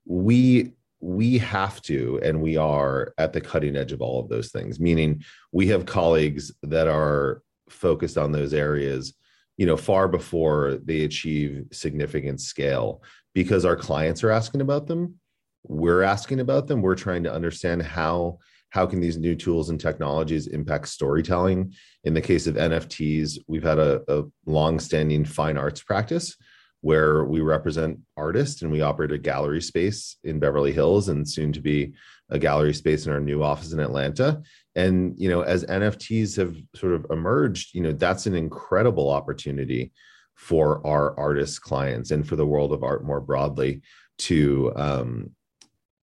We 0.06 0.74
we 1.02 1.38
have 1.38 1.82
to 1.84 2.20
and 2.24 2.42
we 2.42 2.58
are 2.58 3.14
at 3.18 3.34
the 3.34 3.40
cutting 3.42 3.78
edge 3.78 3.92
of 3.92 4.02
all 4.02 4.20
of 4.20 4.28
those 4.28 4.52
things 4.52 4.80
meaning 4.80 5.24
we 5.54 5.68
have 5.68 5.86
colleagues 5.86 6.52
that 6.64 6.88
are 6.88 7.42
focused 7.72 8.18
on 8.18 8.32
those 8.32 8.54
areas 8.54 9.14
you 9.58 9.66
know 9.66 9.78
far 9.78 10.08
before 10.08 10.80
they 10.84 11.02
achieve 11.02 11.66
significant 11.72 12.42
scale. 12.42 13.04
Because 13.36 13.64
our 13.64 13.76
clients 13.76 14.24
are 14.24 14.32
asking 14.32 14.62
about 14.62 14.88
them 14.88 15.20
we're 15.64 16.02
asking 16.02 16.40
about 16.40 16.68
them 16.68 16.82
we're 16.82 16.96
trying 16.96 17.24
to 17.24 17.34
understand 17.34 17.82
how 17.84 18.40
how 18.72 18.86
can 18.86 19.00
these 19.00 19.18
new 19.18 19.36
tools 19.36 19.70
and 19.70 19.80
technologies 19.80 20.48
impact 20.48 20.88
storytelling. 20.88 21.74
In 22.04 22.14
the 22.14 22.22
case 22.22 22.48
of 22.48 22.56
nfts 22.56 23.38
we've 23.48 23.64
had 23.64 23.80
a, 23.80 24.02
a 24.08 24.24
long-standing 24.46 25.26
fine 25.26 25.58
arts 25.58 25.84
practice 25.84 26.36
where 26.82 27.26
we 27.26 27.42
represent 27.42 28.00
artists 28.16 28.62
and 28.62 28.72
we 28.72 28.82
operate 28.82 29.12
a 29.12 29.18
gallery 29.18 29.62
space 29.62 30.16
in 30.24 30.40
beverly 30.40 30.72
hills 30.72 31.10
and 31.10 31.28
soon 31.28 31.52
to 31.52 31.60
be 31.60 31.94
a 32.30 32.40
gallery 32.40 32.74
space 32.74 33.06
in 33.06 33.12
our 33.12 33.20
new 33.20 33.44
office 33.44 33.74
in 33.74 33.80
atlanta 33.82 34.42
and 34.80 35.14
you 35.18 35.30
know 35.30 35.42
as 35.42 35.66
nfts 35.66 36.38
have 36.38 36.56
sort 36.76 36.94
of 36.94 37.06
emerged 37.10 37.76
you 37.76 37.82
know 37.82 37.92
that's 37.92 38.26
an 38.26 38.36
incredible 38.36 39.10
opportunity 39.10 39.92
for 40.36 40.86
our 40.88 41.20
artist 41.20 41.62
clients 41.62 42.12
and 42.12 42.26
for 42.26 42.38
the 42.38 42.46
world 42.46 42.72
of 42.72 42.82
art 42.82 43.04
more 43.04 43.20
broadly 43.20 43.82
to 44.18 44.72
um, 44.78 45.30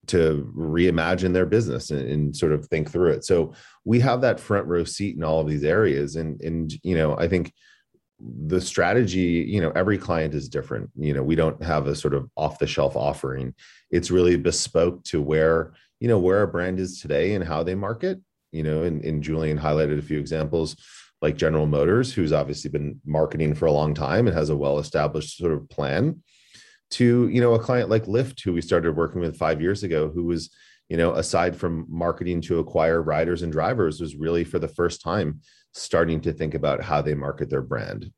to 0.07 0.53
reimagine 0.57 1.33
their 1.33 1.47
business 1.47 1.91
and, 1.91 2.09
and, 2.09 2.37
sort 2.37 2.53
of 2.53 2.65
think 2.67 2.89
through 2.89 3.11
it. 3.11 3.25
So 3.25 3.55
we 3.85 3.99
have 4.01 4.21
that 4.21 4.39
front 4.39 4.67
row 4.67 4.85
seat 4.85 5.17
in 5.17 5.25
all 5.25 5.41
of 5.41 5.49
these 5.49 5.65
areas. 5.65 6.17
And 6.17 6.41
and 6.43 6.73
you 6.85 6.95
know 6.95 7.17
i 7.17 7.27
think 7.27 7.53
the 8.21 8.61
strategy 8.61 9.45
you 9.49 9.61
know 9.61 9.73
every 9.75 9.99
client 9.99 10.35
is 10.35 10.49
different. 10.49 10.91
You 10.97 11.15
know 11.15 11.23
we 11.23 11.35
don't 11.35 11.63
have 11.63 11.87
a 11.87 11.95
sort 11.95 12.15
of 12.15 12.29
off 12.37 12.59
the 12.59 12.67
shelf 12.67 12.95
offering. 12.95 13.55
It's 13.91 14.11
really 14.11 14.37
bespoke 14.37 15.03
to 15.05 15.23
where 15.23 15.73
you 16.01 16.09
know 16.09 16.19
where 16.19 16.43
a 16.43 16.49
brand 16.49 16.79
is 16.79 17.01
today 17.01 17.35
and 17.35 17.45
how 17.45 17.63
they 17.63 17.75
market 17.75 18.21
you 18.53 18.63
know, 18.63 18.83
and, 18.83 19.05
and 19.05 19.23
Julian 19.23 19.59
highlighted 19.59 19.99
a 19.99 20.03
few 20.03 20.19
examples 20.19 20.77
like 21.23 21.37
General 21.37 21.67
Motors, 21.67 22.13
who's 22.13 22.33
obviously 22.33 22.71
been 22.71 23.01
marketing 23.05 23.55
for 23.55 23.67
a 23.67 23.73
long 23.73 23.95
time 23.95 24.27
and 24.27 24.37
has 24.37 24.51
a 24.51 24.57
well-established 24.57 25.37
sort 25.37 25.53
of 25.53 25.69
plan, 25.69 26.23
to 26.91 27.29
you 27.29 27.41
know 27.41 27.55
a 27.55 27.59
client 27.59 27.91
like 27.91 28.05
Lyft, 28.05 28.43
who 28.43 28.53
we 28.53 28.61
started 28.61 28.97
working 28.97 29.21
with 29.21 29.37
five 29.37 29.61
years 29.61 29.83
ago, 29.83 30.09
who 30.09 30.25
was 30.25 30.51
you 30.89 30.97
know 30.97 31.15
aside 31.15 31.57
from 31.57 31.87
marketing 31.89 32.41
to 32.43 32.59
acquire 32.59 33.03
riders 33.03 33.43
and 33.43 33.53
drivers, 33.53 34.01
was 34.01 34.17
really 34.17 34.45
for 34.45 34.59
the 34.59 34.69
first 34.69 35.03
time 35.03 35.41
starting 35.73 36.21
to 36.21 36.33
think 36.33 36.55
about 36.55 36.83
how 36.83 37.03
they 37.03 37.15
market 37.15 37.51
their 37.51 37.63
brand, 37.63 38.13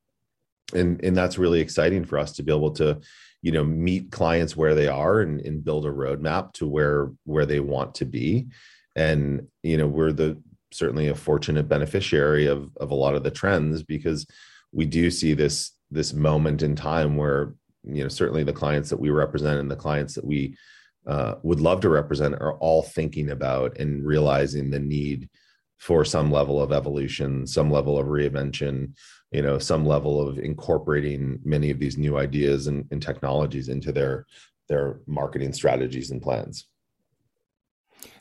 and 0.75 1.03
and 1.03 1.17
that's 1.17 1.39
really 1.39 1.61
exciting 1.61 2.05
for 2.05 2.19
us 2.19 2.33
to 2.33 2.43
be 2.43 2.53
able 2.53 2.73
to 2.73 3.01
you 3.43 3.53
know 3.53 3.65
meet 3.65 4.11
clients 4.11 4.57
where 4.57 4.75
they 4.75 4.89
are 4.89 5.21
and, 5.21 5.41
and 5.41 5.65
build 5.65 5.87
a 5.87 5.91
roadmap 5.91 6.53
to 6.53 6.67
where 6.67 7.11
where 7.25 7.47
they 7.47 7.61
want 7.61 7.95
to 7.95 8.05
be 8.05 8.49
and 8.99 9.47
you 9.63 9.77
know 9.77 9.87
we're 9.87 10.13
the 10.13 10.37
certainly 10.73 11.09
a 11.09 11.15
fortunate 11.15 11.69
beneficiary 11.69 12.47
of 12.47 12.77
of 12.79 12.91
a 12.91 12.95
lot 12.95 13.15
of 13.15 13.23
the 13.23 13.31
trends 13.31 13.83
because 13.83 14.27
we 14.73 14.85
do 14.85 15.11
see 15.11 15.33
this 15.33 15.73
this 15.91 16.13
moment 16.13 16.63
in 16.63 16.75
time 16.75 17.17
where 17.17 17.55
you 17.85 18.03
know 18.03 18.09
certainly 18.09 18.43
the 18.43 18.53
clients 18.53 18.91
that 18.91 19.01
we 19.01 19.09
represent 19.09 19.61
and 19.61 19.71
the 19.71 19.77
clients 19.77 20.15
that 20.15 20.25
we 20.25 20.57
uh, 21.07 21.37
would 21.43 21.61
love 21.61 21.81
to 21.81 21.89
represent 21.89 22.35
are 22.35 22.59
all 22.59 22.83
thinking 22.83 23.31
about 23.31 23.79
and 23.79 24.05
realizing 24.05 24.69
the 24.69 24.81
need 24.81 25.31
for 25.79 26.05
some 26.05 26.31
level 26.31 26.61
of 26.61 26.73
evolution 26.73 27.47
some 27.47 27.71
level 27.71 27.99
of 27.99 28.09
reinvention 28.09 28.93
you 29.31 29.43
know 29.43 29.59
some 29.59 29.87
level 29.87 30.21
of 30.21 30.41
incorporating 30.41 31.39
many 31.45 31.71
of 31.71 31.79
these 31.79 31.97
new 31.97 32.19
ideas 32.19 32.67
and, 32.67 32.85
and 32.91 33.01
technologies 33.01 33.69
into 33.69 33.93
their 33.93 34.27
their 34.69 35.01
marketing 35.07 35.53
strategies 35.53 36.11
and 36.11 36.21
plans 36.21 36.67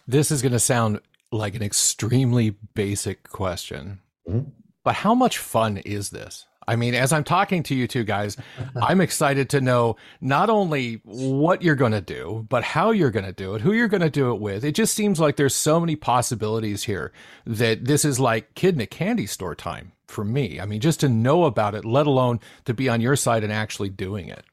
this 0.08 0.32
is 0.32 0.42
going 0.42 0.54
to 0.54 0.60
sound 0.60 1.02
like 1.32 1.56
an 1.56 1.64
extremely 1.64 2.52
basic 2.74 3.30
question, 3.30 4.00
mm-hmm. 4.28 4.50
but 4.84 4.96
how 4.96 5.14
much 5.14 5.38
fun 5.38 5.78
is 5.78 6.10
this? 6.12 6.46
I 6.70 6.76
mean, 6.76 6.96
as 6.96 7.14
I'm 7.14 7.24
talking 7.24 7.64
to 7.64 7.76
you 7.76 7.88
two 7.88 8.04
guys, 8.04 8.36
I'm 8.82 9.00
excited 9.00 9.50
to 9.52 9.62
know 9.62 9.96
not 10.20 10.50
only 10.50 11.02
what 11.04 11.62
you're 11.62 11.76
going 11.76 11.94
to 11.94 12.02
do, 12.02 12.46
but 12.50 12.64
how 12.64 12.92
you're 12.92 13.12
going 13.12 13.26
to 13.26 13.32
do 13.32 13.56
it, 13.56 13.62
who 13.62 13.72
you're 13.72 13.88
going 13.88 14.02
to 14.02 14.10
do 14.10 14.32
it 14.34 14.42
with. 14.42 14.66
It 14.66 14.74
just 14.74 14.94
seems 14.94 15.20
like 15.20 15.38
there's 15.38 15.56
so 15.56 15.80
many 15.80 15.96
possibilities 15.96 16.84
here 16.84 17.14
that 17.46 17.86
this 17.86 18.04
is 18.04 18.20
like 18.20 18.54
kid 18.56 18.76
in 18.76 18.82
a 18.82 18.86
candy 18.86 19.28
store 19.28 19.56
time 19.56 19.94
for 20.08 20.26
me. 20.26 20.60
I 20.60 20.66
mean, 20.66 20.82
just 20.82 21.00
to 21.02 21.10
know 21.10 21.46
about 21.46 21.76
it, 21.76 21.86
let 21.86 22.08
alone 22.08 22.40
to 22.66 22.74
be 22.74 22.90
on 22.90 23.02
your 23.02 23.16
side 23.16 23.44
and 23.44 23.54
actually 23.54 23.90
doing 23.90 24.28
it. 24.28 24.44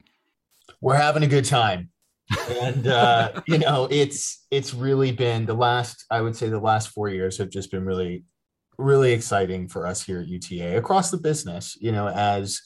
We're 0.80 0.96
having 0.96 1.22
a 1.22 1.28
good 1.28 1.44
time 1.44 1.90
and 2.48 2.86
uh, 2.86 3.40
you 3.46 3.58
know 3.58 3.88
it's 3.90 4.46
it's 4.50 4.74
really 4.74 5.12
been 5.12 5.46
the 5.46 5.54
last 5.54 6.04
i 6.10 6.20
would 6.20 6.36
say 6.36 6.48
the 6.48 6.58
last 6.58 6.88
four 6.88 7.08
years 7.08 7.38
have 7.38 7.50
just 7.50 7.70
been 7.70 7.84
really 7.84 8.24
really 8.78 9.12
exciting 9.12 9.68
for 9.68 9.86
us 9.86 10.02
here 10.02 10.20
at 10.20 10.28
uta 10.28 10.76
across 10.76 11.10
the 11.10 11.16
business 11.16 11.76
you 11.80 11.92
know 11.92 12.08
as 12.08 12.60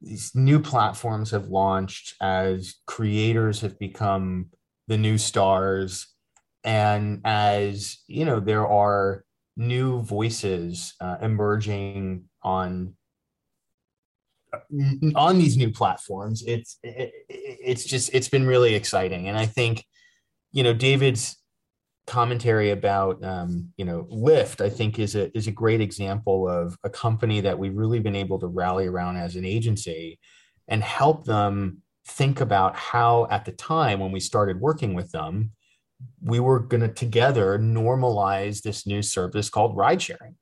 these 0.00 0.32
new 0.34 0.60
platforms 0.60 1.30
have 1.30 1.48
launched 1.48 2.14
as 2.20 2.76
creators 2.86 3.60
have 3.60 3.78
become 3.78 4.46
the 4.88 4.96
new 4.96 5.18
stars 5.18 6.08
and 6.64 7.20
as 7.24 7.98
you 8.06 8.24
know 8.24 8.40
there 8.40 8.66
are 8.66 9.24
new 9.56 10.02
voices 10.02 10.94
uh, 11.00 11.16
emerging 11.22 12.24
on 12.42 12.94
on 15.14 15.38
these 15.38 15.56
new 15.56 15.70
platforms 15.70 16.42
it's 16.46 16.78
it, 16.82 17.12
it's 17.28 17.84
just 17.84 18.10
it's 18.12 18.28
been 18.28 18.46
really 18.46 18.74
exciting. 18.74 19.28
And 19.28 19.38
i 19.38 19.46
think 19.46 19.84
you 20.52 20.62
know 20.62 20.72
david's 20.72 21.36
commentary 22.06 22.70
about 22.70 23.22
um, 23.24 23.72
you 23.76 23.84
know 23.84 24.04
lyft 24.12 24.64
i 24.64 24.70
think 24.70 24.98
is 24.98 25.16
a 25.16 25.36
is 25.36 25.48
a 25.48 25.52
great 25.52 25.80
example 25.80 26.48
of 26.48 26.76
a 26.84 26.90
company 26.90 27.40
that 27.40 27.58
we've 27.58 27.76
really 27.76 27.98
been 27.98 28.14
able 28.14 28.38
to 28.38 28.46
rally 28.46 28.86
around 28.86 29.16
as 29.16 29.36
an 29.36 29.44
agency 29.44 30.18
and 30.68 30.82
help 30.82 31.24
them 31.24 31.82
think 32.06 32.40
about 32.40 32.76
how 32.76 33.26
at 33.30 33.44
the 33.44 33.52
time 33.52 33.98
when 33.98 34.12
we 34.12 34.20
started 34.20 34.60
working 34.60 34.94
with 34.94 35.10
them 35.10 35.50
we 36.22 36.38
were 36.38 36.60
going 36.60 36.80
to 36.80 36.88
together 36.88 37.58
normalize 37.58 38.62
this 38.62 38.86
new 38.86 39.02
service 39.02 39.50
called 39.50 39.76
ride 39.76 40.00
sharing 40.00 40.36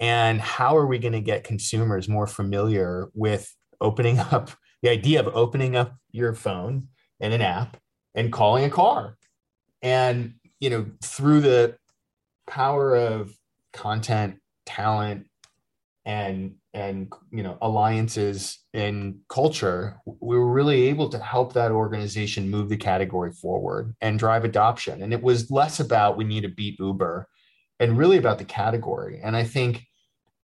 and 0.00 0.40
how 0.40 0.76
are 0.76 0.86
we 0.86 0.98
going 0.98 1.12
to 1.12 1.20
get 1.20 1.44
consumers 1.44 2.08
more 2.08 2.26
familiar 2.26 3.08
with 3.14 3.54
opening 3.80 4.18
up 4.32 4.50
the 4.82 4.90
idea 4.90 5.20
of 5.20 5.34
opening 5.34 5.74
up 5.76 5.96
your 6.12 6.34
phone 6.34 6.88
and 7.20 7.32
an 7.32 7.40
app 7.40 7.76
and 8.14 8.32
calling 8.32 8.64
a 8.64 8.70
car? 8.70 9.16
And 9.82 10.34
you 10.60 10.70
know 10.70 10.86
through 11.02 11.40
the 11.40 11.76
power 12.46 12.96
of 12.96 13.36
content 13.72 14.40
talent 14.64 15.26
and 16.04 16.54
and 16.72 17.12
you 17.30 17.42
know 17.42 17.58
alliances 17.60 18.58
and 18.72 19.18
culture 19.28 19.96
we 20.20 20.36
were 20.36 20.50
really 20.50 20.84
able 20.84 21.08
to 21.08 21.18
help 21.18 21.52
that 21.52 21.72
organization 21.72 22.50
move 22.50 22.68
the 22.68 22.76
category 22.76 23.32
forward 23.32 23.94
and 24.00 24.18
drive 24.18 24.44
adoption. 24.44 25.02
And 25.02 25.12
it 25.12 25.22
was 25.22 25.50
less 25.50 25.80
about 25.80 26.16
we 26.16 26.24
need 26.24 26.42
to 26.42 26.48
beat 26.48 26.78
uber 26.78 27.28
and 27.78 27.98
really 27.98 28.16
about 28.16 28.38
the 28.38 28.44
category. 28.44 29.20
And 29.22 29.36
I 29.36 29.44
think, 29.44 29.86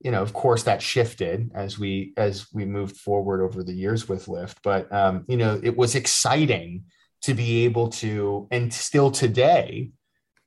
you 0.01 0.11
know, 0.11 0.23
of 0.23 0.33
course, 0.33 0.65
that 0.65 0.83
shifted 0.83 1.51
as 1.55 1.79
we 1.79 2.13
as 2.17 2.47
we 2.53 2.65
moved 2.65 2.97
forward 2.97 3.43
over 3.43 3.63
the 3.63 3.73
years 3.73 4.09
with 4.09 4.27
Lyft. 4.27 4.57
But 4.63 4.93
um, 4.93 5.25
you 5.29 5.37
know, 5.37 5.61
it 5.63 5.77
was 5.77 5.95
exciting 5.95 6.85
to 7.23 7.35
be 7.35 7.65
able 7.65 7.89
to, 7.89 8.49
and 8.51 8.73
still 8.73 9.11
today, 9.11 9.93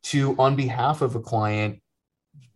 to 0.03 0.35
on 0.37 0.55
behalf 0.55 1.01
of 1.01 1.15
a 1.15 1.21
client, 1.21 1.81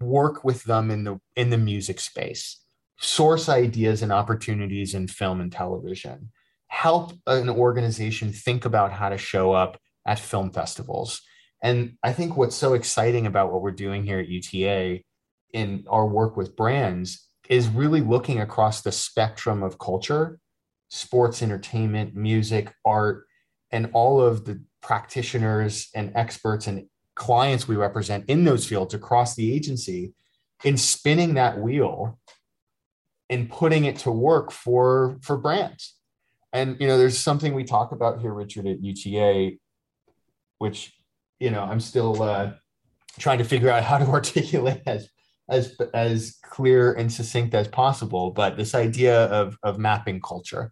work 0.01 0.43
with 0.43 0.63
them 0.65 0.91
in 0.91 1.03
the 1.03 1.19
in 1.35 1.49
the 1.49 1.57
music 1.57 1.99
space, 1.99 2.61
source 2.99 3.49
ideas 3.49 4.01
and 4.01 4.11
opportunities 4.11 4.93
in 4.93 5.07
film 5.07 5.41
and 5.41 5.51
television, 5.51 6.31
help 6.67 7.13
an 7.27 7.49
organization 7.49 8.31
think 8.31 8.65
about 8.65 8.91
how 8.91 9.09
to 9.09 9.17
show 9.17 9.51
up 9.53 9.79
at 10.05 10.19
film 10.19 10.51
festivals. 10.51 11.21
And 11.61 11.97
I 12.03 12.13
think 12.13 12.37
what's 12.37 12.55
so 12.55 12.73
exciting 12.73 13.25
about 13.25 13.51
what 13.51 13.61
we're 13.61 13.71
doing 13.71 14.03
here 14.03 14.19
at 14.19 14.29
UTA 14.29 15.01
in 15.53 15.85
our 15.89 16.07
work 16.07 16.37
with 16.37 16.55
brands 16.55 17.27
is 17.49 17.67
really 17.67 18.01
looking 18.01 18.39
across 18.39 18.81
the 18.81 18.91
spectrum 18.91 19.63
of 19.63 19.79
culture, 19.79 20.39
sports, 20.89 21.41
entertainment, 21.41 22.15
music, 22.15 22.73
art, 22.85 23.25
and 23.71 23.89
all 23.93 24.21
of 24.21 24.45
the 24.45 24.61
practitioners 24.81 25.89
and 25.93 26.11
experts 26.15 26.67
and 26.67 26.85
clients 27.15 27.67
we 27.67 27.75
represent 27.75 28.29
in 28.29 28.45
those 28.45 28.65
fields 28.65 28.93
across 28.93 29.35
the 29.35 29.53
agency 29.53 30.13
in 30.63 30.77
spinning 30.77 31.33
that 31.33 31.59
wheel 31.59 32.17
and 33.29 33.49
putting 33.49 33.85
it 33.85 33.97
to 33.97 34.11
work 34.11 34.51
for 34.51 35.17
for 35.21 35.37
brands. 35.37 35.95
And 36.53 36.77
you 36.79 36.87
know 36.87 36.97
there's 36.97 37.17
something 37.17 37.53
we 37.53 37.63
talk 37.63 37.91
about 37.91 38.21
here 38.21 38.33
richard 38.33 38.65
at 38.65 38.81
uta 38.81 39.57
which 40.57 40.93
you 41.39 41.49
know 41.49 41.63
i'm 41.63 41.79
still 41.79 42.21
uh, 42.21 42.51
trying 43.19 43.37
to 43.37 43.43
figure 43.43 43.69
out 43.69 43.83
how 43.83 43.97
to 43.97 44.05
articulate 44.17 44.81
as 44.85 45.09
as 45.49 45.75
as 45.93 46.37
clear 46.43 46.93
and 46.93 47.11
succinct 47.11 47.53
as 47.53 47.67
possible 47.67 48.31
but 48.31 48.55
this 48.55 48.75
idea 48.75 49.25
of 49.25 49.57
of 49.63 49.79
mapping 49.79 50.21
culture. 50.21 50.71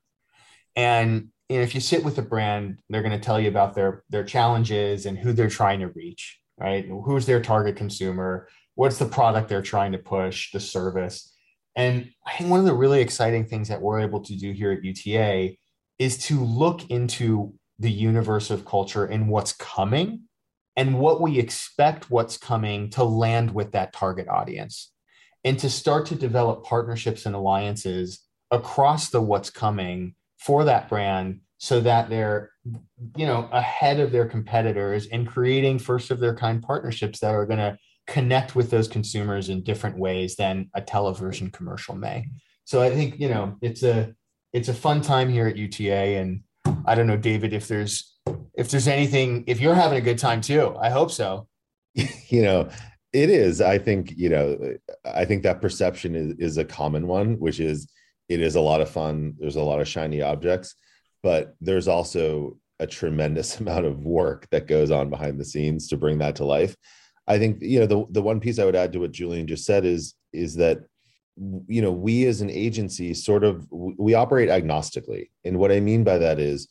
And 0.75 1.29
you 1.49 1.57
know, 1.57 1.63
if 1.63 1.73
you 1.73 1.81
sit 1.81 2.03
with 2.03 2.17
a 2.17 2.21
brand 2.21 2.79
they're 2.89 3.01
going 3.01 3.19
to 3.19 3.25
tell 3.25 3.39
you 3.39 3.49
about 3.49 3.73
their 3.73 4.03
their 4.09 4.23
challenges 4.23 5.05
and 5.05 5.17
who 5.17 5.33
they're 5.33 5.49
trying 5.49 5.79
to 5.79 5.87
reach 5.87 6.39
right? 6.59 6.87
Who's 6.87 7.27
their 7.27 7.39
target 7.39 7.75
consumer? 7.75 8.47
What's 8.73 8.97
the 8.97 9.05
product 9.05 9.47
they're 9.47 9.61
trying 9.61 9.91
to 9.91 9.99
push 9.99 10.51
the 10.51 10.59
service? 10.59 11.33
And 11.75 12.09
i 12.25 12.35
think 12.35 12.49
one 12.49 12.59
of 12.59 12.65
the 12.65 12.73
really 12.73 13.01
exciting 13.01 13.45
things 13.45 13.67
that 13.67 13.81
we're 13.81 13.99
able 13.99 14.21
to 14.21 14.35
do 14.35 14.51
here 14.51 14.71
at 14.71 14.83
uta 14.83 15.55
is 15.99 16.17
to 16.17 16.43
look 16.43 16.89
into 16.89 17.53
the 17.77 17.91
universe 17.91 18.49
of 18.49 18.65
culture 18.65 19.05
and 19.05 19.29
what's 19.29 19.53
coming 19.53 20.26
and 20.77 20.99
what 20.99 21.19
we 21.19 21.39
expect 21.39 22.09
what's 22.11 22.37
coming 22.37 22.91
to 22.91 23.03
land 23.03 23.53
with 23.53 23.71
that 23.71 23.91
target 23.91 24.27
audience 24.29 24.93
and 25.43 25.57
to 25.59 25.69
start 25.69 26.05
to 26.05 26.15
develop 26.15 26.63
partnerships 26.63 27.25
and 27.25 27.35
alliances 27.35 28.21
across 28.51 29.09
the 29.09 29.19
what's 29.19 29.49
coming 29.49 30.15
for 30.37 30.63
that 30.63 30.87
brand 30.87 31.41
so 31.57 31.81
that 31.81 32.09
they're 32.09 32.51
you 33.15 33.25
know 33.25 33.49
ahead 33.51 33.99
of 33.99 34.11
their 34.11 34.27
competitors 34.27 35.07
and 35.07 35.27
creating 35.27 35.79
first 35.79 36.11
of 36.11 36.19
their 36.19 36.35
kind 36.35 36.61
partnerships 36.61 37.19
that 37.19 37.33
are 37.33 37.45
going 37.45 37.57
to 37.57 37.77
connect 38.05 38.55
with 38.55 38.69
those 38.69 38.87
consumers 38.87 39.49
in 39.49 39.63
different 39.63 39.97
ways 39.97 40.35
than 40.35 40.69
a 40.75 40.81
television 40.81 41.49
commercial 41.49 41.95
may. 41.95 42.25
So 42.65 42.81
i 42.81 42.89
think 42.93 43.19
you 43.19 43.29
know 43.29 43.57
it's 43.61 43.83
a 43.83 44.13
it's 44.53 44.69
a 44.69 44.73
fun 44.73 45.01
time 45.01 45.29
here 45.29 45.47
at 45.47 45.57
uta 45.57 45.91
and 45.91 46.41
i 46.85 46.95
don't 46.95 47.07
know 47.07 47.17
david 47.17 47.53
if 47.53 47.67
there's 47.67 48.16
if 48.57 48.69
there's 48.69 48.87
anything 48.87 49.43
if 49.47 49.61
you're 49.61 49.75
having 49.75 49.97
a 49.97 50.01
good 50.01 50.17
time 50.17 50.41
too 50.41 50.75
i 50.81 50.89
hope 50.89 51.11
so. 51.11 51.47
You 52.29 52.41
know 52.43 52.69
it 53.13 53.29
is. 53.29 53.61
I 53.61 53.77
think 53.77 54.13
you 54.17 54.29
know 54.29 54.75
i 55.05 55.23
think 55.23 55.43
that 55.43 55.61
perception 55.61 56.13
is, 56.15 56.33
is 56.37 56.57
a 56.57 56.65
common 56.65 57.07
one 57.07 57.39
which 57.39 57.59
is 57.59 57.87
it 58.27 58.41
is 58.41 58.55
a 58.55 58.61
lot 58.61 58.81
of 58.81 58.89
fun. 58.89 59.35
There's 59.39 59.55
a 59.55 59.61
lot 59.61 59.79
of 59.79 59.87
shiny 59.87 60.21
objects 60.21 60.75
but 61.23 61.55
there's 61.61 61.87
also 61.87 62.57
a 62.79 62.87
tremendous 62.87 63.59
amount 63.61 63.85
of 63.85 64.05
work 64.05 64.47
that 64.51 64.67
goes 64.67 64.91
on 64.91 65.09
behind 65.09 65.39
the 65.39 65.45
scenes 65.45 65.87
to 65.87 65.97
bring 65.97 66.17
that 66.19 66.35
to 66.35 66.45
life. 66.45 66.75
I 67.27 67.37
think 67.39 67.61
you 67.61 67.79
know 67.79 67.85
the, 67.85 68.05
the 68.11 68.21
one 68.21 68.39
piece 68.39 68.59
i 68.59 68.65
would 68.65 68.75
add 68.75 68.93
to 68.93 68.99
what 68.99 69.11
julian 69.11 69.47
just 69.47 69.65
said 69.65 69.83
is 69.83 70.13
is 70.31 70.55
that 70.55 70.79
you 71.67 71.81
know 71.81 71.91
we 71.91 72.25
as 72.25 72.41
an 72.41 72.49
agency 72.49 73.13
sort 73.13 73.43
of 73.43 73.67
we 73.71 74.13
operate 74.13 74.49
agnostically. 74.49 75.29
And 75.45 75.59
what 75.59 75.71
i 75.71 75.79
mean 75.79 76.03
by 76.03 76.17
that 76.17 76.39
is 76.39 76.67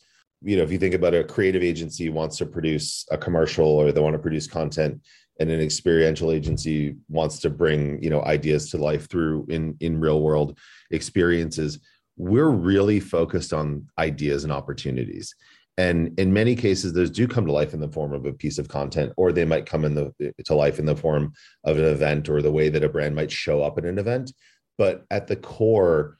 you 0.46 0.56
know 0.56 0.62
if 0.62 0.70
you 0.70 0.78
think 0.78 0.94
about 0.94 1.14
a 1.14 1.24
creative 1.24 1.62
agency 1.62 2.08
wants 2.08 2.36
to 2.38 2.46
produce 2.46 3.04
a 3.10 3.18
commercial 3.18 3.66
or 3.66 3.90
they 3.90 4.00
want 4.00 4.14
to 4.14 4.18
produce 4.18 4.46
content 4.46 5.02
and 5.40 5.50
an 5.50 5.60
experiential 5.60 6.30
agency 6.30 6.96
wants 7.08 7.40
to 7.40 7.50
bring 7.50 8.02
you 8.02 8.08
know 8.08 8.22
ideas 8.22 8.70
to 8.70 8.78
life 8.78 9.10
through 9.10 9.44
in 9.48 9.76
in 9.80 10.00
real 10.00 10.22
world 10.22 10.58
experiences. 10.90 11.80
We're 12.16 12.48
really 12.48 13.00
focused 13.00 13.52
on 13.52 13.88
ideas 13.98 14.44
and 14.44 14.52
opportunities. 14.52 15.34
And 15.78 16.18
in 16.18 16.32
many 16.32 16.54
cases 16.54 16.92
those 16.92 17.10
do 17.10 17.28
come 17.28 17.44
to 17.46 17.52
life 17.52 17.74
in 17.74 17.80
the 17.80 17.92
form 17.92 18.14
of 18.14 18.24
a 18.24 18.32
piece 18.32 18.58
of 18.58 18.68
content 18.68 19.12
or 19.16 19.32
they 19.32 19.44
might 19.44 19.66
come 19.66 19.84
in 19.84 19.94
the 19.94 20.32
to 20.44 20.54
life 20.54 20.78
in 20.78 20.86
the 20.86 20.96
form 20.96 21.32
of 21.64 21.76
an 21.76 21.84
event 21.84 22.28
or 22.28 22.40
the 22.40 22.52
way 22.52 22.68
that 22.68 22.84
a 22.84 22.88
brand 22.88 23.14
might 23.14 23.32
show 23.32 23.62
up 23.62 23.78
at 23.78 23.84
an 23.84 23.98
event. 23.98 24.32
But 24.78 25.04
at 25.10 25.26
the 25.26 25.36
core 25.36 26.18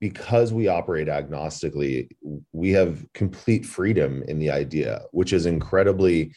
because 0.00 0.52
we 0.52 0.68
operate 0.68 1.08
agnostically 1.08 2.08
we 2.52 2.70
have 2.70 3.04
complete 3.14 3.64
freedom 3.64 4.22
in 4.28 4.38
the 4.38 4.50
idea 4.50 5.02
which 5.12 5.32
is 5.32 5.46
incredibly 5.46 6.34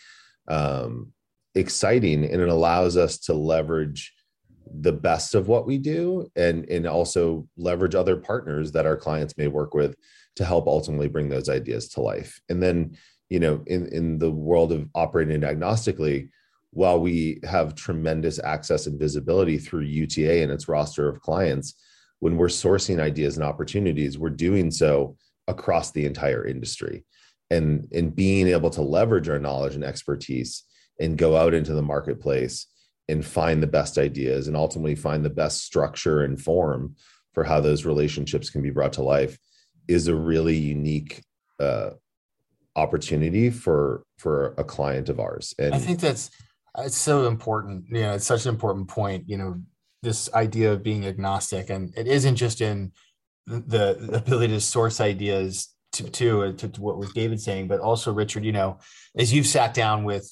um, 0.48 1.12
exciting 1.56 2.24
and 2.24 2.42
it 2.42 2.50
allows 2.50 2.98
us 2.98 3.18
to 3.18 3.34
leverage 3.34 4.14
the 4.82 4.92
best 4.92 5.36
of 5.36 5.48
what 5.48 5.66
we 5.66 5.78
do 5.78 6.30
and 6.36 6.70
and 6.70 6.86
also 6.86 7.48
leverage 7.58 7.96
other 7.96 8.16
partners 8.16 8.72
that 8.72 8.86
our 8.86 8.98
clients 8.98 9.36
may 9.38 9.48
work 9.48 9.74
with 9.74 9.96
to 10.36 10.46
help 10.46 10.68
ultimately 10.68 11.08
bring 11.08 11.28
those 11.28 11.50
ideas 11.50 11.90
to 11.90 12.02
life. 12.02 12.40
And 12.50 12.62
then 12.62 12.96
you 13.30 13.40
know 13.40 13.64
in 13.68 13.88
in 13.88 14.18
the 14.18 14.32
world 14.32 14.72
of 14.72 14.88
operating 14.96 15.42
agnostically 15.42 16.30
while 16.72 17.00
we 17.00 17.40
have 17.44 17.74
tremendous 17.74 18.40
access 18.40 18.86
and 18.86 19.00
visibility 19.00 19.58
through 19.58 19.82
UTA 19.82 20.44
and 20.44 20.52
its 20.52 20.68
roster 20.68 21.10
of 21.10 21.22
clients 21.22 21.74
when 22.20 22.38
we're 22.38 22.48
sourcing 22.48 23.00
ideas 23.00 23.38
and 23.38 23.46
opportunities 23.46 24.18
we're 24.18 24.30
doing 24.30 24.72
so 24.72 25.16
across 25.48 25.92
the 25.92 26.06
entire 26.06 26.46
industry. 26.46 27.04
And 27.52 27.88
and 27.92 28.16
being 28.16 28.48
able 28.48 28.70
to 28.72 28.82
leverage 28.82 29.28
our 29.28 29.40
knowledge 29.40 29.74
and 29.74 29.84
expertise 29.84 30.64
and 31.00 31.18
go 31.18 31.36
out 31.36 31.54
into 31.54 31.74
the 31.74 31.82
marketplace 31.82 32.68
and 33.08 33.26
find 33.26 33.64
the 33.64 33.68
best 33.68 33.98
ideas 33.98 34.48
and 34.48 34.56
ultimately 34.56 34.94
find 34.94 35.26
the 35.26 35.32
best 35.32 35.64
structure 35.64 36.22
and 36.22 36.40
form 36.40 36.96
for 37.34 37.44
how 37.44 37.60
those 37.60 37.86
relationships 37.86 38.52
can 38.52 38.62
be 38.62 38.70
brought 38.70 38.94
to 38.94 39.02
life 39.02 39.40
is 39.88 40.08
a 40.08 40.16
really 40.16 40.56
unique 40.56 41.24
uh, 41.60 41.90
opportunity 42.76 43.50
for 43.50 44.04
for 44.18 44.54
a 44.60 44.64
client 44.64 45.10
of 45.10 45.20
ours. 45.20 45.56
And 45.58 45.74
i 45.74 45.80
think 45.80 46.00
that's 46.00 46.30
it's 46.78 46.98
so 46.98 47.28
important 47.28 47.86
you 47.90 48.02
know 48.02 48.14
it's 48.14 48.26
such 48.26 48.46
an 48.46 48.54
important 48.54 48.88
point 48.88 49.24
you 49.28 49.38
know 49.38 49.60
this 50.02 50.34
idea 50.34 50.72
of 50.72 50.84
being 50.84 51.06
agnostic 51.06 51.70
and 51.70 51.94
it 51.98 52.08
isn't 52.08 52.36
just 52.36 52.62
in 52.62 52.92
the, 53.46 53.98
the 54.00 54.18
ability 54.18 54.54
to 54.54 54.62
source 54.62 55.02
ideas 55.02 55.74
to, 55.92 56.04
to, 56.10 56.54
to, 56.54 56.68
to 56.70 56.82
what 56.82 56.98
was 56.98 57.12
david 57.14 57.42
saying 57.42 57.68
but 57.68 57.80
also 57.80 58.14
richard 58.14 58.46
you 58.46 58.52
know 58.52 58.78
as 59.18 59.34
you've 59.34 59.48
sat 59.48 59.74
down 59.74 60.04
with 60.04 60.32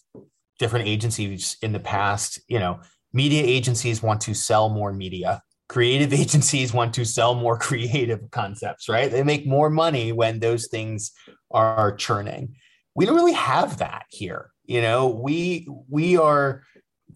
different 0.60 0.88
agencies 0.88 1.58
in 1.62 1.72
the 1.72 1.80
past, 1.80 2.40
you 2.48 2.60
know, 2.60 2.80
media 3.14 3.44
agencies 3.44 4.02
want 4.02 4.22
to 4.22 4.34
sell 4.34 4.70
more 4.70 4.92
media. 4.92 5.42
Creative 5.70 6.14
agencies 6.20 6.74
want 6.74 6.94
to 6.96 7.06
sell 7.06 7.36
more 7.36 7.58
creative 7.58 8.30
concepts, 8.32 8.90
right? 8.90 9.12
They 9.12 9.24
make 9.24 9.46
more 9.46 9.70
money 9.70 10.12
when 10.12 10.40
those 10.40 10.68
things 10.68 11.12
are 11.52 11.96
churning. 11.96 12.56
We 12.96 13.06
don't 13.06 13.16
really 13.16 13.34
have 13.34 13.78
that 13.78 14.06
here. 14.10 14.52
You 14.66 14.82
know, 14.82 15.08
we 15.08 15.68
we 15.88 16.18
are 16.18 16.64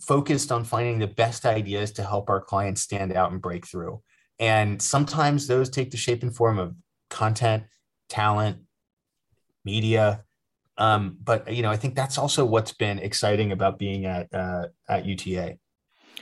focused 0.02 0.52
on 0.52 0.64
finding 0.64 1.00
the 1.00 1.08
best 1.08 1.46
ideas 1.46 1.92
to 1.94 2.04
help 2.04 2.30
our 2.30 2.42
clients 2.42 2.82
stand 2.82 3.14
out 3.14 3.32
and 3.32 3.42
break 3.42 3.68
through. 3.68 4.02
And 4.40 4.82
sometimes 4.82 5.48
those 5.48 5.70
take 5.70 5.92
the 5.92 5.98
shape 5.98 6.24
and 6.24 6.36
form 6.36 6.58
of 6.58 6.76
content, 7.10 7.64
talent, 8.10 8.58
media, 9.64 10.24
um, 10.78 11.18
but 11.24 11.54
you 11.54 11.62
know, 11.62 11.70
I 11.70 11.78
think 11.78 11.96
that's 11.96 12.18
also 12.18 12.44
what's 12.44 12.72
been 12.72 12.98
exciting 12.98 13.52
about 13.52 13.78
being 13.78 14.06
at 14.06 14.34
uh, 14.34 14.68
at 14.90 15.06
UTA. 15.06 15.58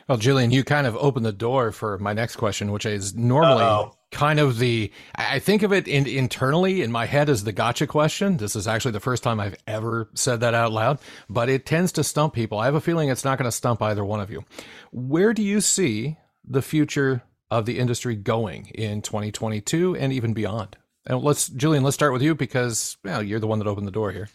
Well, 0.08 0.18
Julian, 0.18 0.52
you 0.52 0.63
kind 0.63 0.86
of 0.86 0.98
opened 0.98 1.26
the 1.26 1.32
door 1.32 1.72
for 1.72 1.98
my 2.00 2.13
next 2.13 2.36
question, 2.36 2.72
which 2.72 2.86
is 2.86 3.15
normally 3.15 3.63
Uh-oh. 3.63 3.94
Kind 4.12 4.39
of 4.39 4.60
the 4.60 4.91
I 5.15 5.39
think 5.39 5.63
of 5.63 5.72
it 5.72 5.88
in, 5.88 6.08
internally 6.08 6.82
in 6.82 6.91
my 6.91 7.06
head 7.06 7.30
as 7.30 7.43
the 7.43 7.52
gotcha 7.52 7.88
question. 7.88 8.38
This 8.38 8.56
is 8.56 8.67
actually 8.67 8.91
the 8.91 9.00
first 9.00 9.24
time 9.24 9.39
I've 9.39 9.58
ever 9.67 10.10
said 10.13 10.39
that 10.39 10.54
out 10.54 10.72
loud, 10.72 11.00
but 11.30 11.50
it 11.50 11.65
tends 11.65 11.91
to 11.93 12.04
stump 12.04 12.34
people. 12.34 12.60
I 12.60 12.65
have 12.65 12.76
a 12.76 12.82
feeling 12.82 13.10
it's 13.10 13.26
not 13.26 13.38
going 13.38 13.45
to 13.45 13.52
stump 13.52 13.82
either 13.82 14.04
one 14.04 14.19
of 14.19 14.32
you. 14.32 14.43
Where 14.91 15.34
do 15.34 15.43
you 15.43 15.62
see 15.62 16.17
the 16.43 16.62
future 16.62 17.24
of 17.52 17.65
the 17.65 17.80
industry 17.80 18.15
going 18.15 18.67
in 18.67 19.02
2022 19.02 19.95
and 19.95 20.12
even 20.13 20.34
beyond? 20.34 20.78
And 21.06 21.22
let's, 21.22 21.48
Julian, 21.48 21.84
let's 21.84 21.95
start 21.95 22.13
with 22.13 22.22
you 22.22 22.36
because 22.36 22.98
well, 23.04 23.24
you're 23.24 23.39
the 23.39 23.48
one 23.48 23.60
that 23.60 23.67
opened 23.67 23.88
the 23.88 23.91
door 23.91 24.12
here. 24.12 24.30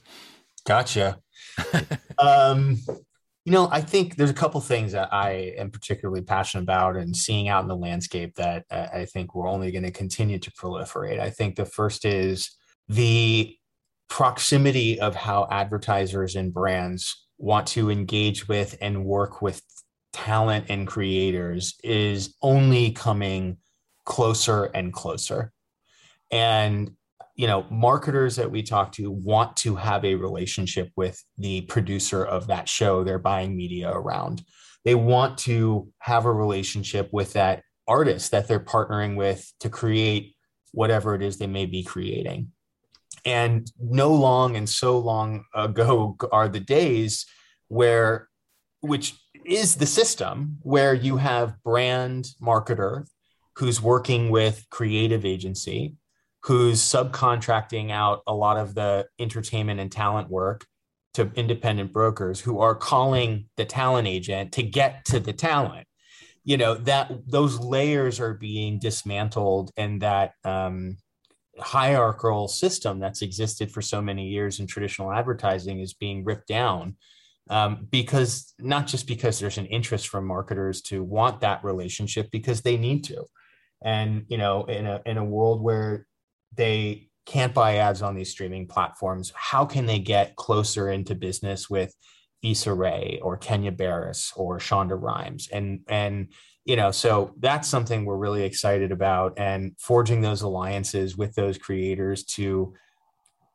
Gotcha. 0.66 1.18
um, 2.18 2.78
you 3.44 3.52
know, 3.52 3.68
I 3.70 3.82
think 3.82 4.16
there's 4.16 4.30
a 4.30 4.34
couple 4.34 4.60
things 4.60 4.92
that 4.92 5.12
I 5.12 5.54
am 5.58 5.70
particularly 5.70 6.22
passionate 6.22 6.62
about 6.62 6.96
and 6.96 7.14
seeing 7.14 7.48
out 7.48 7.62
in 7.62 7.68
the 7.68 7.76
landscape 7.76 8.34
that 8.36 8.64
I 8.70 9.04
think 9.04 9.34
we're 9.34 9.48
only 9.48 9.70
going 9.70 9.84
to 9.84 9.90
continue 9.90 10.38
to 10.38 10.50
proliferate. 10.52 11.20
I 11.20 11.28
think 11.28 11.56
the 11.56 11.66
first 11.66 12.06
is 12.06 12.56
the 12.88 13.54
proximity 14.08 14.98
of 14.98 15.14
how 15.14 15.46
advertisers 15.50 16.36
and 16.36 16.54
brands 16.54 17.26
want 17.36 17.66
to 17.66 17.90
engage 17.90 18.48
with 18.48 18.78
and 18.80 19.04
work 19.04 19.42
with 19.42 19.60
talent 20.12 20.66
and 20.70 20.86
creators 20.86 21.74
is 21.82 22.36
only 22.40 22.92
coming 22.92 23.58
closer 24.06 24.64
and 24.66 24.92
closer. 24.92 25.52
And 26.30 26.92
you 27.34 27.46
know 27.46 27.66
marketers 27.70 28.36
that 28.36 28.50
we 28.50 28.62
talk 28.62 28.92
to 28.92 29.10
want 29.10 29.56
to 29.56 29.74
have 29.76 30.04
a 30.04 30.14
relationship 30.14 30.90
with 30.96 31.22
the 31.38 31.62
producer 31.62 32.24
of 32.24 32.46
that 32.46 32.68
show 32.68 33.02
they're 33.02 33.18
buying 33.18 33.56
media 33.56 33.90
around. 33.90 34.42
They 34.84 34.94
want 34.94 35.38
to 35.38 35.88
have 35.98 36.26
a 36.26 36.32
relationship 36.32 37.08
with 37.12 37.32
that 37.32 37.62
artist 37.88 38.30
that 38.30 38.48
they're 38.48 38.60
partnering 38.60 39.16
with 39.16 39.50
to 39.60 39.68
create 39.68 40.34
whatever 40.72 41.14
it 41.14 41.22
is 41.22 41.38
they 41.38 41.46
may 41.46 41.66
be 41.66 41.82
creating. 41.82 42.52
And 43.24 43.70
no 43.80 44.12
long 44.12 44.56
and 44.56 44.68
so 44.68 44.98
long 44.98 45.44
ago 45.54 46.16
are 46.32 46.48
the 46.48 46.60
days 46.60 47.26
where 47.68 48.28
which 48.80 49.14
is 49.46 49.76
the 49.76 49.86
system 49.86 50.58
where 50.62 50.94
you 50.94 51.16
have 51.16 51.62
brand 51.62 52.28
marketer 52.40 53.06
who's 53.56 53.80
working 53.80 54.30
with 54.30 54.66
creative 54.70 55.24
agency 55.24 55.94
who's 56.44 56.82
subcontracting 56.82 57.90
out 57.90 58.22
a 58.26 58.34
lot 58.34 58.58
of 58.58 58.74
the 58.74 59.06
entertainment 59.18 59.80
and 59.80 59.90
talent 59.90 60.28
work 60.28 60.66
to 61.14 61.30
independent 61.36 61.92
brokers 61.92 62.40
who 62.40 62.58
are 62.58 62.74
calling 62.74 63.46
the 63.56 63.64
talent 63.64 64.06
agent 64.06 64.52
to 64.52 64.62
get 64.62 65.04
to 65.06 65.18
the 65.18 65.32
talent. 65.32 65.86
You 66.44 66.58
know 66.58 66.74
that 66.74 67.10
those 67.26 67.58
layers 67.58 68.20
are 68.20 68.34
being 68.34 68.78
dismantled 68.78 69.70
and 69.78 70.02
that 70.02 70.32
um, 70.44 70.98
hierarchical 71.58 72.48
system 72.48 72.98
that's 72.98 73.22
existed 73.22 73.70
for 73.70 73.80
so 73.80 74.02
many 74.02 74.28
years 74.28 74.60
in 74.60 74.66
traditional 74.66 75.12
advertising 75.12 75.80
is 75.80 75.94
being 75.94 76.24
ripped 76.24 76.48
down 76.48 76.96
um, 77.48 77.86
because 77.90 78.52
not 78.58 78.86
just 78.86 79.06
because 79.06 79.38
there's 79.38 79.56
an 79.56 79.66
interest 79.66 80.08
from 80.08 80.26
marketers 80.26 80.82
to 80.82 81.02
want 81.02 81.40
that 81.40 81.64
relationship 81.64 82.30
because 82.30 82.60
they 82.60 82.76
need 82.76 83.04
to. 83.04 83.24
And 83.82 84.26
you 84.28 84.36
know 84.36 84.64
in 84.64 84.84
a 84.86 85.00
in 85.06 85.16
a 85.16 85.24
world 85.24 85.62
where 85.62 86.06
they 86.56 87.08
can't 87.26 87.54
buy 87.54 87.76
ads 87.76 88.02
on 88.02 88.14
these 88.14 88.30
streaming 88.30 88.66
platforms, 88.66 89.32
how 89.34 89.64
can 89.64 89.86
they 89.86 89.98
get 89.98 90.36
closer 90.36 90.90
into 90.90 91.14
business 91.14 91.70
with 91.70 91.94
Issa 92.42 92.72
Rae 92.74 93.18
or 93.22 93.36
Kenya 93.36 93.72
Barris 93.72 94.32
or 94.36 94.58
Shonda 94.58 95.00
Rhimes? 95.00 95.48
And 95.52 95.80
and 95.88 96.28
you 96.64 96.76
know, 96.76 96.90
so 96.90 97.34
that's 97.40 97.68
something 97.68 98.04
we're 98.04 98.16
really 98.16 98.42
excited 98.42 98.90
about 98.90 99.38
and 99.38 99.72
forging 99.78 100.22
those 100.22 100.42
alliances 100.42 101.16
with 101.16 101.34
those 101.34 101.58
creators 101.58 102.24
to 102.24 102.74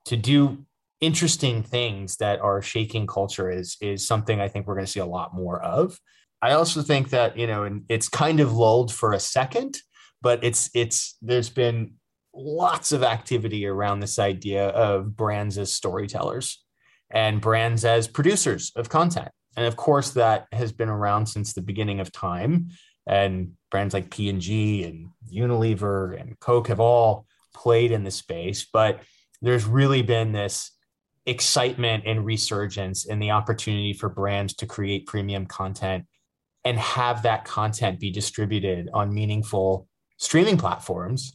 to 0.05 0.15
do 0.17 0.65
interesting 1.01 1.63
things 1.63 2.17
that 2.17 2.39
are 2.41 2.61
shaking 2.61 3.07
culture 3.07 3.49
is 3.49 3.77
is 3.81 4.05
something 4.05 4.41
I 4.41 4.47
think 4.47 4.67
we're 4.67 4.75
going 4.75 4.85
to 4.85 4.91
see 4.91 4.99
a 4.99 5.05
lot 5.05 5.33
more 5.33 5.61
of. 5.61 5.99
I 6.41 6.51
also 6.51 6.81
think 6.81 7.09
that 7.09 7.37
you 7.37 7.47
know, 7.47 7.63
and 7.63 7.83
it's 7.89 8.09
kind 8.09 8.39
of 8.39 8.53
lulled 8.53 8.93
for 8.93 9.13
a 9.13 9.19
second, 9.19 9.77
but 10.21 10.43
it's 10.43 10.69
it's 10.73 11.17
there's 11.21 11.49
been 11.49 11.93
lots 12.33 12.91
of 12.91 13.03
activity 13.03 13.65
around 13.65 13.99
this 13.99 14.19
idea 14.19 14.67
of 14.69 15.15
brands 15.15 15.57
as 15.57 15.71
storytellers 15.71 16.63
and 17.11 17.41
brands 17.41 17.85
as 17.85 18.07
producers 18.07 18.71
of 18.75 18.89
content. 18.89 19.29
And 19.57 19.65
of 19.65 19.75
course, 19.75 20.11
that 20.11 20.47
has 20.51 20.71
been 20.71 20.89
around 20.89 21.25
since 21.25 21.53
the 21.53 21.61
beginning 21.61 21.99
of 21.99 22.11
time. 22.11 22.69
And 23.07 23.53
brands 23.71 23.93
like 23.93 24.11
P&G 24.11 24.83
and 24.83 25.09
Unilever 25.33 26.19
and 26.19 26.39
Coke 26.39 26.67
have 26.67 26.79
all 26.79 27.25
played 27.55 27.91
in 27.91 28.03
the 28.03 28.11
space. 28.11 28.67
But 28.71 29.01
there's 29.41 29.65
really 29.65 30.03
been 30.03 30.31
this 30.31 30.71
excitement 31.25 32.03
and 32.05 32.25
resurgence 32.25 33.05
in 33.05 33.19
the 33.19 33.31
opportunity 33.31 33.93
for 33.93 34.09
brands 34.09 34.53
to 34.55 34.65
create 34.65 35.07
premium 35.07 35.45
content 35.45 36.05
and 36.65 36.77
have 36.77 37.23
that 37.23 37.45
content 37.45 37.99
be 37.99 38.11
distributed 38.11 38.89
on 38.93 39.13
meaningful 39.13 39.87
streaming 40.17 40.57
platforms 40.57 41.33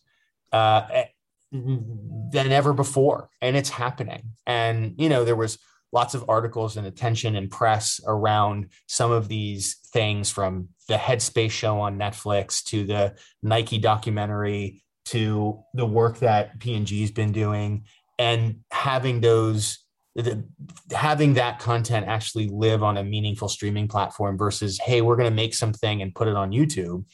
uh, 0.55 1.05
than 1.51 2.53
ever 2.53 2.73
before, 2.73 3.29
and 3.43 3.57
it's 3.57 3.71
happening. 3.71 4.23
And 4.47 4.95
you 4.99 5.09
know, 5.09 5.25
there 5.25 5.37
was 5.37 5.59
lots 5.93 6.14
of 6.14 6.25
articles 6.29 6.77
and 6.77 6.87
attention 6.87 7.35
and 7.35 7.51
press 7.51 8.01
around 8.07 8.69
some 8.87 9.11
of 9.11 9.29
these 9.29 9.77
things 9.93 10.31
from 10.31 10.69
the 10.88 10.95
Headspace 10.95 11.51
show 11.51 11.81
on 11.81 11.99
Netflix 11.99 12.62
to 12.64 12.85
the 12.85 13.17
Nike 13.43 13.79
documentary 13.79 14.83
to 15.07 15.62
the 15.75 15.87
work 15.87 16.19
that 16.19 16.59
P&G's 16.61 17.11
been 17.11 17.33
doing 17.33 17.85
and 18.19 18.61
having 18.71 19.21
those 19.21 19.79
the, 20.17 20.45
having 20.93 21.35
that 21.35 21.59
content 21.59 22.07
actually 22.07 22.49
live 22.49 22.85
on 22.85 22.97
a 22.97 23.03
meaningful 23.03 23.49
streaming 23.49 23.88
platform 23.88 24.38
versus 24.38 24.79
hey 24.79 25.01
we're 25.03 25.17
going 25.17 25.29
to 25.29 25.35
make 25.35 25.55
something 25.55 26.01
and 26.01 26.14
put 26.14 26.29
it 26.29 26.37
on 26.37 26.53
YouTube 26.53 27.05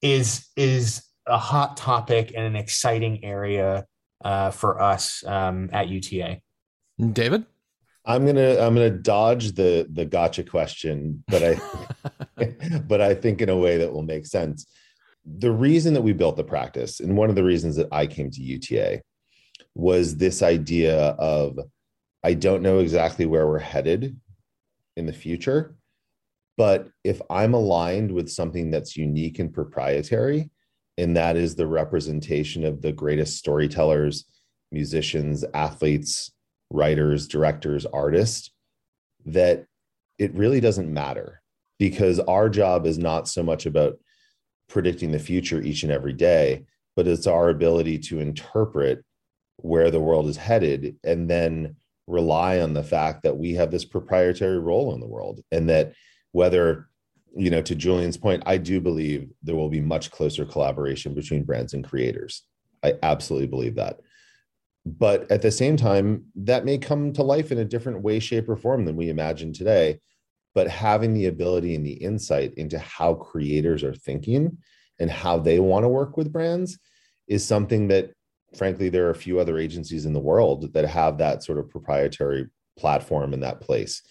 is 0.00 0.46
is 0.56 1.02
a 1.28 1.38
hot 1.38 1.76
topic 1.76 2.32
and 2.34 2.44
an 2.44 2.56
exciting 2.56 3.24
area 3.24 3.86
uh, 4.24 4.50
for 4.50 4.80
us 4.80 5.24
um, 5.26 5.70
at 5.72 5.88
UTA. 5.88 6.40
David, 7.12 7.44
I'm 8.04 8.26
gonna 8.26 8.58
I'm 8.58 8.74
gonna 8.74 8.90
dodge 8.90 9.52
the 9.52 9.86
the 9.92 10.04
gotcha 10.04 10.42
question, 10.42 11.22
but 11.28 11.42
I 11.42 11.60
but 12.86 13.00
I 13.00 13.14
think 13.14 13.40
in 13.40 13.48
a 13.48 13.56
way 13.56 13.78
that 13.78 13.92
will 13.92 14.02
make 14.02 14.26
sense. 14.26 14.66
The 15.24 15.50
reason 15.50 15.94
that 15.94 16.02
we 16.02 16.12
built 16.12 16.36
the 16.36 16.44
practice, 16.44 17.00
and 17.00 17.16
one 17.16 17.28
of 17.28 17.36
the 17.36 17.44
reasons 17.44 17.76
that 17.76 17.88
I 17.92 18.06
came 18.06 18.30
to 18.30 18.42
UTA, 18.42 19.02
was 19.74 20.16
this 20.16 20.42
idea 20.42 20.98
of 21.10 21.58
I 22.24 22.34
don't 22.34 22.62
know 22.62 22.78
exactly 22.78 23.26
where 23.26 23.46
we're 23.46 23.58
headed 23.58 24.18
in 24.96 25.06
the 25.06 25.12
future, 25.12 25.76
but 26.56 26.88
if 27.04 27.20
I'm 27.30 27.54
aligned 27.54 28.10
with 28.10 28.28
something 28.28 28.70
that's 28.70 28.96
unique 28.96 29.38
and 29.38 29.52
proprietary, 29.52 30.50
and 30.98 31.16
that 31.16 31.36
is 31.36 31.54
the 31.54 31.66
representation 31.66 32.64
of 32.64 32.82
the 32.82 32.92
greatest 32.92 33.38
storytellers, 33.38 34.24
musicians, 34.72 35.44
athletes, 35.54 36.32
writers, 36.70 37.28
directors, 37.28 37.86
artists, 37.86 38.50
that 39.24 39.64
it 40.18 40.34
really 40.34 40.60
doesn't 40.60 40.92
matter 40.92 41.40
because 41.78 42.18
our 42.20 42.48
job 42.48 42.84
is 42.84 42.98
not 42.98 43.28
so 43.28 43.44
much 43.44 43.64
about 43.64 43.98
predicting 44.68 45.12
the 45.12 45.18
future 45.20 45.62
each 45.62 45.84
and 45.84 45.92
every 45.92 46.12
day, 46.12 46.64
but 46.96 47.06
it's 47.06 47.28
our 47.28 47.48
ability 47.48 47.98
to 47.98 48.18
interpret 48.18 49.04
where 49.58 49.92
the 49.92 50.00
world 50.00 50.26
is 50.26 50.36
headed 50.36 50.96
and 51.04 51.30
then 51.30 51.76
rely 52.08 52.58
on 52.58 52.74
the 52.74 52.82
fact 52.82 53.22
that 53.22 53.36
we 53.36 53.54
have 53.54 53.70
this 53.70 53.84
proprietary 53.84 54.58
role 54.58 54.92
in 54.94 55.00
the 55.00 55.06
world 55.06 55.40
and 55.52 55.68
that 55.68 55.92
whether 56.32 56.87
you 57.38 57.50
know, 57.50 57.62
to 57.62 57.74
Julian's 57.74 58.16
point, 58.16 58.42
I 58.46 58.58
do 58.58 58.80
believe 58.80 59.30
there 59.42 59.54
will 59.54 59.68
be 59.68 59.80
much 59.80 60.10
closer 60.10 60.44
collaboration 60.44 61.14
between 61.14 61.44
brands 61.44 61.72
and 61.72 61.84
creators. 61.84 62.42
I 62.82 62.94
absolutely 63.02 63.46
believe 63.46 63.76
that. 63.76 64.00
But 64.84 65.30
at 65.30 65.42
the 65.42 65.50
same 65.50 65.76
time, 65.76 66.24
that 66.34 66.64
may 66.64 66.78
come 66.78 67.12
to 67.12 67.22
life 67.22 67.52
in 67.52 67.58
a 67.58 67.64
different 67.64 68.02
way, 68.02 68.18
shape, 68.18 68.48
or 68.48 68.56
form 68.56 68.84
than 68.84 68.96
we 68.96 69.08
imagine 69.08 69.52
today. 69.52 70.00
But 70.54 70.68
having 70.68 71.14
the 71.14 71.26
ability 71.26 71.76
and 71.76 71.86
the 71.86 71.92
insight 71.92 72.54
into 72.54 72.78
how 72.78 73.14
creators 73.14 73.84
are 73.84 73.94
thinking 73.94 74.58
and 74.98 75.10
how 75.10 75.38
they 75.38 75.60
want 75.60 75.84
to 75.84 75.88
work 75.88 76.16
with 76.16 76.32
brands 76.32 76.78
is 77.28 77.44
something 77.44 77.88
that, 77.88 78.10
frankly, 78.56 78.88
there 78.88 79.06
are 79.06 79.10
a 79.10 79.14
few 79.14 79.38
other 79.38 79.58
agencies 79.58 80.06
in 80.06 80.12
the 80.12 80.18
world 80.18 80.72
that 80.72 80.86
have 80.86 81.18
that 81.18 81.44
sort 81.44 81.58
of 81.58 81.70
proprietary 81.70 82.48
platform 82.76 83.32
in 83.32 83.40
that 83.40 83.60
place. 83.60 84.02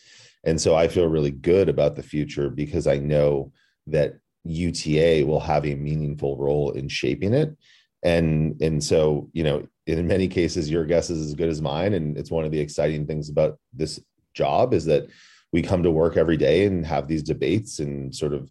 And 0.48 0.60
so 0.60 0.76
I 0.76 0.88
feel 0.88 1.08
really 1.08 1.32
good 1.32 1.68
about 1.68 1.98
the 1.98 2.02
future 2.02 2.50
because 2.50 2.88
I 2.88 3.00
know 3.00 3.52
that 3.88 4.14
UTA 4.46 5.26
will 5.28 5.42
have 5.42 5.66
a 5.66 5.76
meaningful 5.76 6.38
role 6.38 6.72
in 6.72 6.88
shaping 6.88 7.34
it. 7.34 7.56
And 8.02 8.60
and 8.62 8.82
so, 8.82 9.30
you 9.34 9.44
know, 9.44 9.68
in 9.88 10.08
many 10.08 10.30
cases 10.30 10.72
your 10.72 10.86
guess 10.86 11.10
is 11.10 11.20
as 11.20 11.36
good 11.36 11.50
as 11.50 11.62
mine 11.62 11.94
and 11.94 12.18
it's 12.18 12.32
one 12.32 12.46
of 12.46 12.52
the 12.52 12.60
exciting 12.60 13.06
things 13.06 13.30
about 13.30 13.60
this 13.74 14.00
job 14.34 14.74
is 14.74 14.86
that 14.86 15.08
we 15.52 15.62
come 15.62 15.84
to 15.84 15.92
work 15.92 16.16
every 16.16 16.38
day 16.38 16.66
and 16.66 16.86
have 16.86 17.08
these 17.08 17.24
debates 17.24 17.80
and 17.80 18.16
sort 18.16 18.34
of 18.34 18.50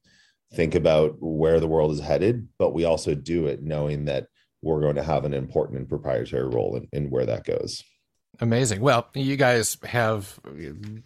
think 0.52 0.74
about 0.74 1.16
where 1.20 1.60
the 1.60 1.66
world 1.66 1.92
is 1.92 2.00
headed, 2.00 2.46
but 2.58 2.74
we 2.74 2.84
also 2.84 3.14
do 3.14 3.46
it 3.46 3.62
knowing 3.62 4.04
that 4.04 4.26
we're 4.62 4.80
going 4.80 4.96
to 4.96 5.02
have 5.02 5.24
an 5.24 5.34
important 5.34 5.78
and 5.78 5.88
proprietary 5.88 6.48
role 6.48 6.76
in, 6.76 6.88
in 6.92 7.10
where 7.10 7.26
that 7.26 7.44
goes. 7.44 7.82
Amazing. 8.40 8.80
Well, 8.82 9.08
you 9.14 9.36
guys 9.36 9.78
have 9.84 10.38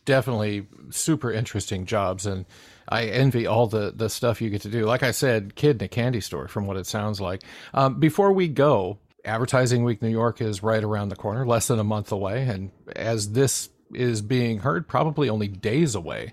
definitely 0.05 0.67
super 0.91 1.31
interesting 1.31 1.87
jobs, 1.87 2.27
and 2.27 2.45
I 2.89 3.05
envy 3.07 3.47
all 3.47 3.69
the 3.69 3.93
the 3.95 4.09
stuff 4.09 4.43
you 4.43 4.51
get 4.51 4.63
to 4.63 4.69
do. 4.69 4.85
Like 4.85 5.05
I 5.05 5.13
said, 5.13 5.55
kid 5.55 5.81
in 5.81 5.85
a 5.85 5.89
candy 5.89 6.21
store, 6.21 6.49
from 6.49 6.67
what 6.67 6.77
it 6.77 6.87
sounds 6.87 7.21
like. 7.21 7.43
Um, 7.73 8.01
before 8.01 8.33
we 8.33 8.49
go, 8.49 8.99
Advertising 9.25 9.85
Week 9.85 10.03
New 10.03 10.09
York 10.09 10.41
is 10.41 10.63
right 10.63 10.83
around 10.83 11.11
the 11.11 11.17
corner, 11.17 11.47
less 11.47 11.69
than 11.69 11.79
a 11.79 11.85
month 11.85 12.11
away, 12.11 12.43
and 12.43 12.73
as 12.97 13.33
this 13.33 13.69
is 13.95 14.23
being 14.23 14.59
heard, 14.59 14.89
probably 14.89 15.29
only 15.29 15.49
days 15.49 15.95
away. 15.95 16.33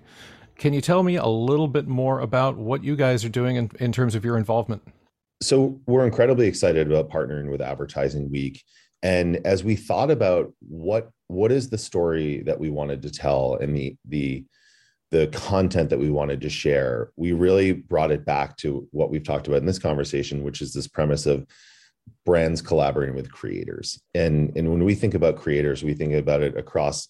Can 0.57 0.73
you 0.73 0.81
tell 0.81 1.03
me 1.03 1.15
a 1.15 1.27
little 1.27 1.67
bit 1.67 1.87
more 1.87 2.19
about 2.19 2.57
what 2.57 2.83
you 2.83 2.95
guys 2.95 3.23
are 3.23 3.29
doing 3.29 3.55
in, 3.55 3.69
in 3.79 3.91
terms 3.91 4.15
of 4.15 4.25
your 4.25 4.37
involvement? 4.37 4.81
So 5.41 5.79
we're 5.85 6.05
incredibly 6.05 6.47
excited 6.47 6.91
about 6.91 7.09
partnering 7.11 7.51
with 7.51 7.61
Advertising 7.61 8.31
Week 8.31 8.63
and 9.03 9.37
as 9.45 9.63
we 9.63 9.75
thought 9.75 10.11
about 10.11 10.53
what 10.59 11.09
what 11.27 11.51
is 11.51 11.69
the 11.69 11.77
story 11.77 12.41
that 12.43 12.59
we 12.59 12.69
wanted 12.69 13.01
to 13.01 13.11
tell 13.11 13.57
and 13.61 13.75
the 13.75 13.95
the 14.05 14.45
the 15.11 15.27
content 15.27 15.89
that 15.89 15.99
we 15.99 16.09
wanted 16.09 16.41
to 16.41 16.49
share 16.49 17.11
we 17.15 17.31
really 17.31 17.71
brought 17.71 18.11
it 18.11 18.25
back 18.25 18.57
to 18.57 18.87
what 18.91 19.09
we've 19.09 19.23
talked 19.23 19.47
about 19.47 19.59
in 19.59 19.65
this 19.65 19.79
conversation 19.79 20.43
which 20.43 20.61
is 20.61 20.73
this 20.73 20.87
premise 20.87 21.25
of 21.25 21.45
brands 22.25 22.61
collaborating 22.61 23.15
with 23.15 23.31
creators. 23.31 24.01
And, 24.13 24.53
and 24.55 24.69
when 24.69 24.83
we 24.83 24.95
think 24.95 25.13
about 25.13 25.37
creators, 25.37 25.83
we 25.83 25.93
think 25.93 26.13
about 26.13 26.41
it 26.41 26.57
across 26.57 27.07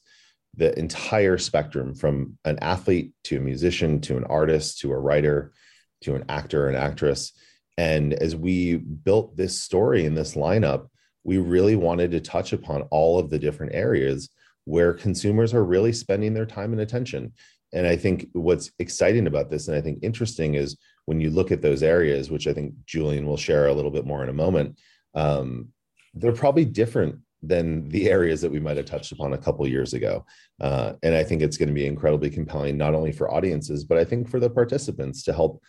the 0.56 0.78
entire 0.78 1.38
spectrum 1.38 1.94
from 1.94 2.38
an 2.46 2.60
athlete 2.62 3.12
to 3.26 3.38
a 3.38 3.42
musician 3.42 4.02
to 4.02 4.18
an 4.18 4.24
artist 4.26 4.80
to 4.80 4.92
a 4.92 4.98
writer 4.98 5.54
to 6.02 6.16
an 6.16 6.26
actor 6.30 6.68
and 6.68 6.78
actress. 6.78 7.34
And 7.78 8.14
as 8.14 8.36
we 8.36 8.76
built 8.76 9.36
this 9.36 9.60
story 9.62 10.06
and 10.06 10.18
this 10.18 10.36
lineup, 10.36 10.88
we 11.28 11.38
really 11.38 11.76
wanted 11.76 12.10
to 12.10 12.22
touch 12.22 12.54
upon 12.54 12.84
all 12.84 13.20
of 13.20 13.30
the 13.30 13.38
different 13.38 13.76
areas 13.76 14.30
where 14.64 14.94
consumers 14.94 15.54
are 15.54 15.64
really 15.64 15.92
spending 15.92 16.34
their 16.34 16.46
time 16.46 16.72
and 16.72 16.82
attention. 16.82 17.34
And 17.74 17.86
I 17.86 17.98
think 17.98 18.30
what's 18.32 18.72
exciting 18.80 19.28
about 19.28 19.50
this, 19.50 19.68
and 19.68 19.76
I 19.76 19.82
think 19.82 20.00
interesting, 20.02 20.56
is 20.56 20.78
when 21.06 21.20
you 21.20 21.30
look 21.30 21.52
at 21.52 21.62
those 21.62 21.84
areas, 21.84 22.32
which 22.32 22.48
I 22.48 22.54
think 22.54 22.74
Julian 22.86 23.26
will 23.26 23.38
share 23.38 23.68
a 23.68 23.74
little 23.74 23.92
bit 23.92 24.06
more 24.06 24.24
in 24.24 24.30
a 24.30 24.34
moment, 24.34 24.80
um, 25.16 25.68
they're 26.14 26.32
probably 26.32 26.64
different 26.64 27.20
than 27.44 27.88
the 27.90 28.10
areas 28.10 28.40
that 28.42 28.52
we 28.52 28.62
might 28.62 28.78
have 28.78 28.86
touched 28.86 29.12
upon 29.12 29.34
a 29.34 29.38
couple 29.38 29.68
years 29.68 29.94
ago. 29.94 30.26
Uh, 30.62 30.94
and 31.04 31.14
I 31.14 31.26
think 31.26 31.42
it's 31.42 31.58
going 31.58 31.70
to 31.70 31.76
be 31.76 31.86
incredibly 31.86 32.30
compelling, 32.30 32.78
not 32.78 32.96
only 32.96 33.12
for 33.12 33.34
audiences, 33.34 33.84
but 33.84 33.98
I 33.98 34.06
think 34.06 34.30
for 34.30 34.40
the 34.40 34.50
participants 34.50 35.24
to 35.24 35.34
help 35.34 35.62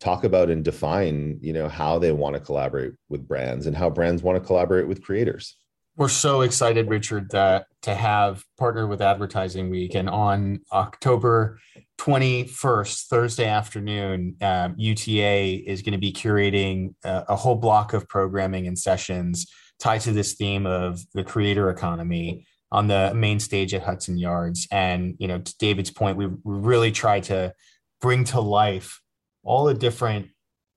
talk 0.00 0.24
about 0.24 0.50
and 0.50 0.64
define, 0.64 1.38
you 1.40 1.52
know, 1.52 1.68
how 1.68 1.98
they 1.98 2.12
want 2.12 2.34
to 2.34 2.40
collaborate 2.40 2.92
with 3.08 3.26
brands 3.26 3.66
and 3.66 3.76
how 3.76 3.90
brands 3.90 4.22
want 4.22 4.40
to 4.40 4.46
collaborate 4.46 4.86
with 4.86 5.02
creators. 5.02 5.56
We're 5.96 6.08
so 6.08 6.42
excited, 6.42 6.88
Richard, 6.88 7.30
that 7.30 7.66
to 7.82 7.92
have 7.92 8.44
partnered 8.56 8.88
with 8.88 9.02
Advertising 9.02 9.68
Week 9.68 9.96
and 9.96 10.08
on 10.08 10.60
October 10.72 11.58
21st, 11.98 13.06
Thursday 13.06 13.46
afternoon, 13.46 14.36
um, 14.40 14.76
UTA 14.78 15.64
is 15.66 15.82
going 15.82 15.92
to 15.92 15.98
be 15.98 16.12
curating 16.12 16.94
a, 17.02 17.24
a 17.30 17.36
whole 17.36 17.56
block 17.56 17.94
of 17.94 18.08
programming 18.08 18.68
and 18.68 18.78
sessions 18.78 19.50
tied 19.80 20.00
to 20.02 20.12
this 20.12 20.34
theme 20.34 20.66
of 20.66 21.00
the 21.14 21.24
creator 21.24 21.68
economy 21.68 22.46
on 22.70 22.86
the 22.86 23.12
main 23.14 23.40
stage 23.40 23.74
at 23.74 23.82
Hudson 23.82 24.18
Yards. 24.18 24.68
And, 24.70 25.16
you 25.18 25.26
know, 25.26 25.38
to 25.38 25.54
David's 25.58 25.90
point, 25.90 26.16
we, 26.16 26.26
we 26.26 26.38
really 26.44 26.92
try 26.92 27.18
to 27.20 27.52
bring 28.00 28.22
to 28.24 28.40
life 28.40 29.00
all 29.48 29.64
the 29.64 29.74
different 29.74 30.28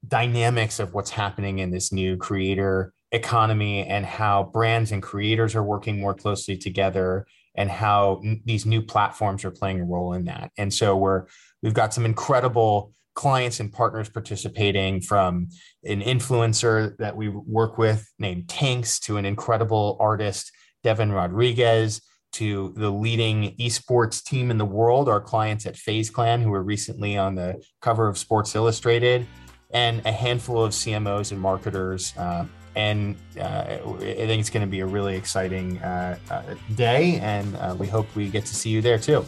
dynamics 0.07 0.79
of 0.79 0.93
what's 0.93 1.11
happening 1.11 1.59
in 1.59 1.69
this 1.69 1.91
new 1.91 2.17
creator 2.17 2.93
economy 3.11 3.85
and 3.85 4.05
how 4.05 4.43
brands 4.43 4.93
and 4.93 5.03
creators 5.03 5.53
are 5.55 5.63
working 5.63 5.99
more 5.99 6.13
closely 6.13 6.57
together 6.57 7.27
and 7.53 7.69
how 7.69 8.21
n- 8.23 8.41
these 8.45 8.65
new 8.65 8.81
platforms 8.81 9.43
are 9.43 9.51
playing 9.51 9.81
a 9.81 9.83
role 9.83 10.13
in 10.13 10.23
that. 10.25 10.51
And 10.57 10.73
so 10.73 10.95
we're 10.95 11.25
we've 11.61 11.73
got 11.73 11.93
some 11.93 12.05
incredible 12.05 12.93
clients 13.13 13.59
and 13.59 13.73
partners 13.73 14.09
participating 14.09 15.01
from 15.01 15.49
an 15.83 16.01
influencer 16.01 16.95
that 16.97 17.17
we 17.17 17.27
work 17.27 17.77
with 17.77 18.09
named 18.17 18.47
Tanks 18.47 19.01
to 19.01 19.17
an 19.17 19.25
incredible 19.25 19.97
artist 19.99 20.49
Devin 20.81 21.11
Rodriguez 21.11 22.01
to 22.33 22.73
the 22.77 22.89
leading 22.89 23.55
esports 23.57 24.23
team 24.23 24.51
in 24.51 24.57
the 24.57 24.65
world, 24.65 25.09
our 25.09 25.21
clients 25.21 25.65
at 25.65 25.75
FaZe 25.75 26.09
Clan, 26.09 26.41
who 26.41 26.49
were 26.49 26.63
recently 26.63 27.17
on 27.17 27.35
the 27.35 27.63
cover 27.81 28.07
of 28.07 28.17
Sports 28.17 28.55
Illustrated, 28.55 29.27
and 29.71 30.05
a 30.05 30.11
handful 30.11 30.63
of 30.63 30.71
CMOs 30.71 31.31
and 31.31 31.39
marketers 31.39 32.13
uh, 32.17 32.45
and 32.75 33.15
uh, 33.39 33.41
I 33.41 33.79
think 33.97 34.39
it's 34.39 34.49
going 34.49 34.65
to 34.65 34.71
be 34.71 34.79
a 34.79 34.85
really 34.85 35.15
exciting 35.15 35.77
uh, 35.79 36.17
uh, 36.29 36.43
day, 36.75 37.19
and 37.21 37.55
uh, 37.57 37.75
we 37.77 37.87
hope 37.87 38.07
we 38.15 38.29
get 38.29 38.45
to 38.45 38.55
see 38.55 38.69
you 38.69 38.81
there 38.81 38.97
too. 38.97 39.25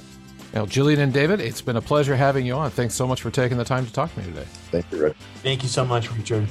Well, 0.54 0.66
Julian 0.66 1.00
and 1.00 1.12
David, 1.12 1.42
it's 1.42 1.62
been 1.62 1.78
a 1.78 1.82
pleasure 1.82 2.16
having 2.16 2.46
you 2.46 2.54
on. 2.54 2.70
Thanks 2.70 2.94
so 2.94 3.08
much 3.08 3.22
for 3.22 3.32
taking 3.32 3.58
the 3.58 3.66
time 3.66 3.86
to 3.86 3.92
talk 3.92 4.14
to 4.14 4.20
me 4.20 4.26
today. 4.26 4.46
Thank 4.72 4.92
you, 4.92 5.02
Rick. 5.02 5.18
Thank 5.42 5.64
you 5.64 5.70
so 5.70 5.84
much, 5.84 6.12
Richard. 6.16 6.48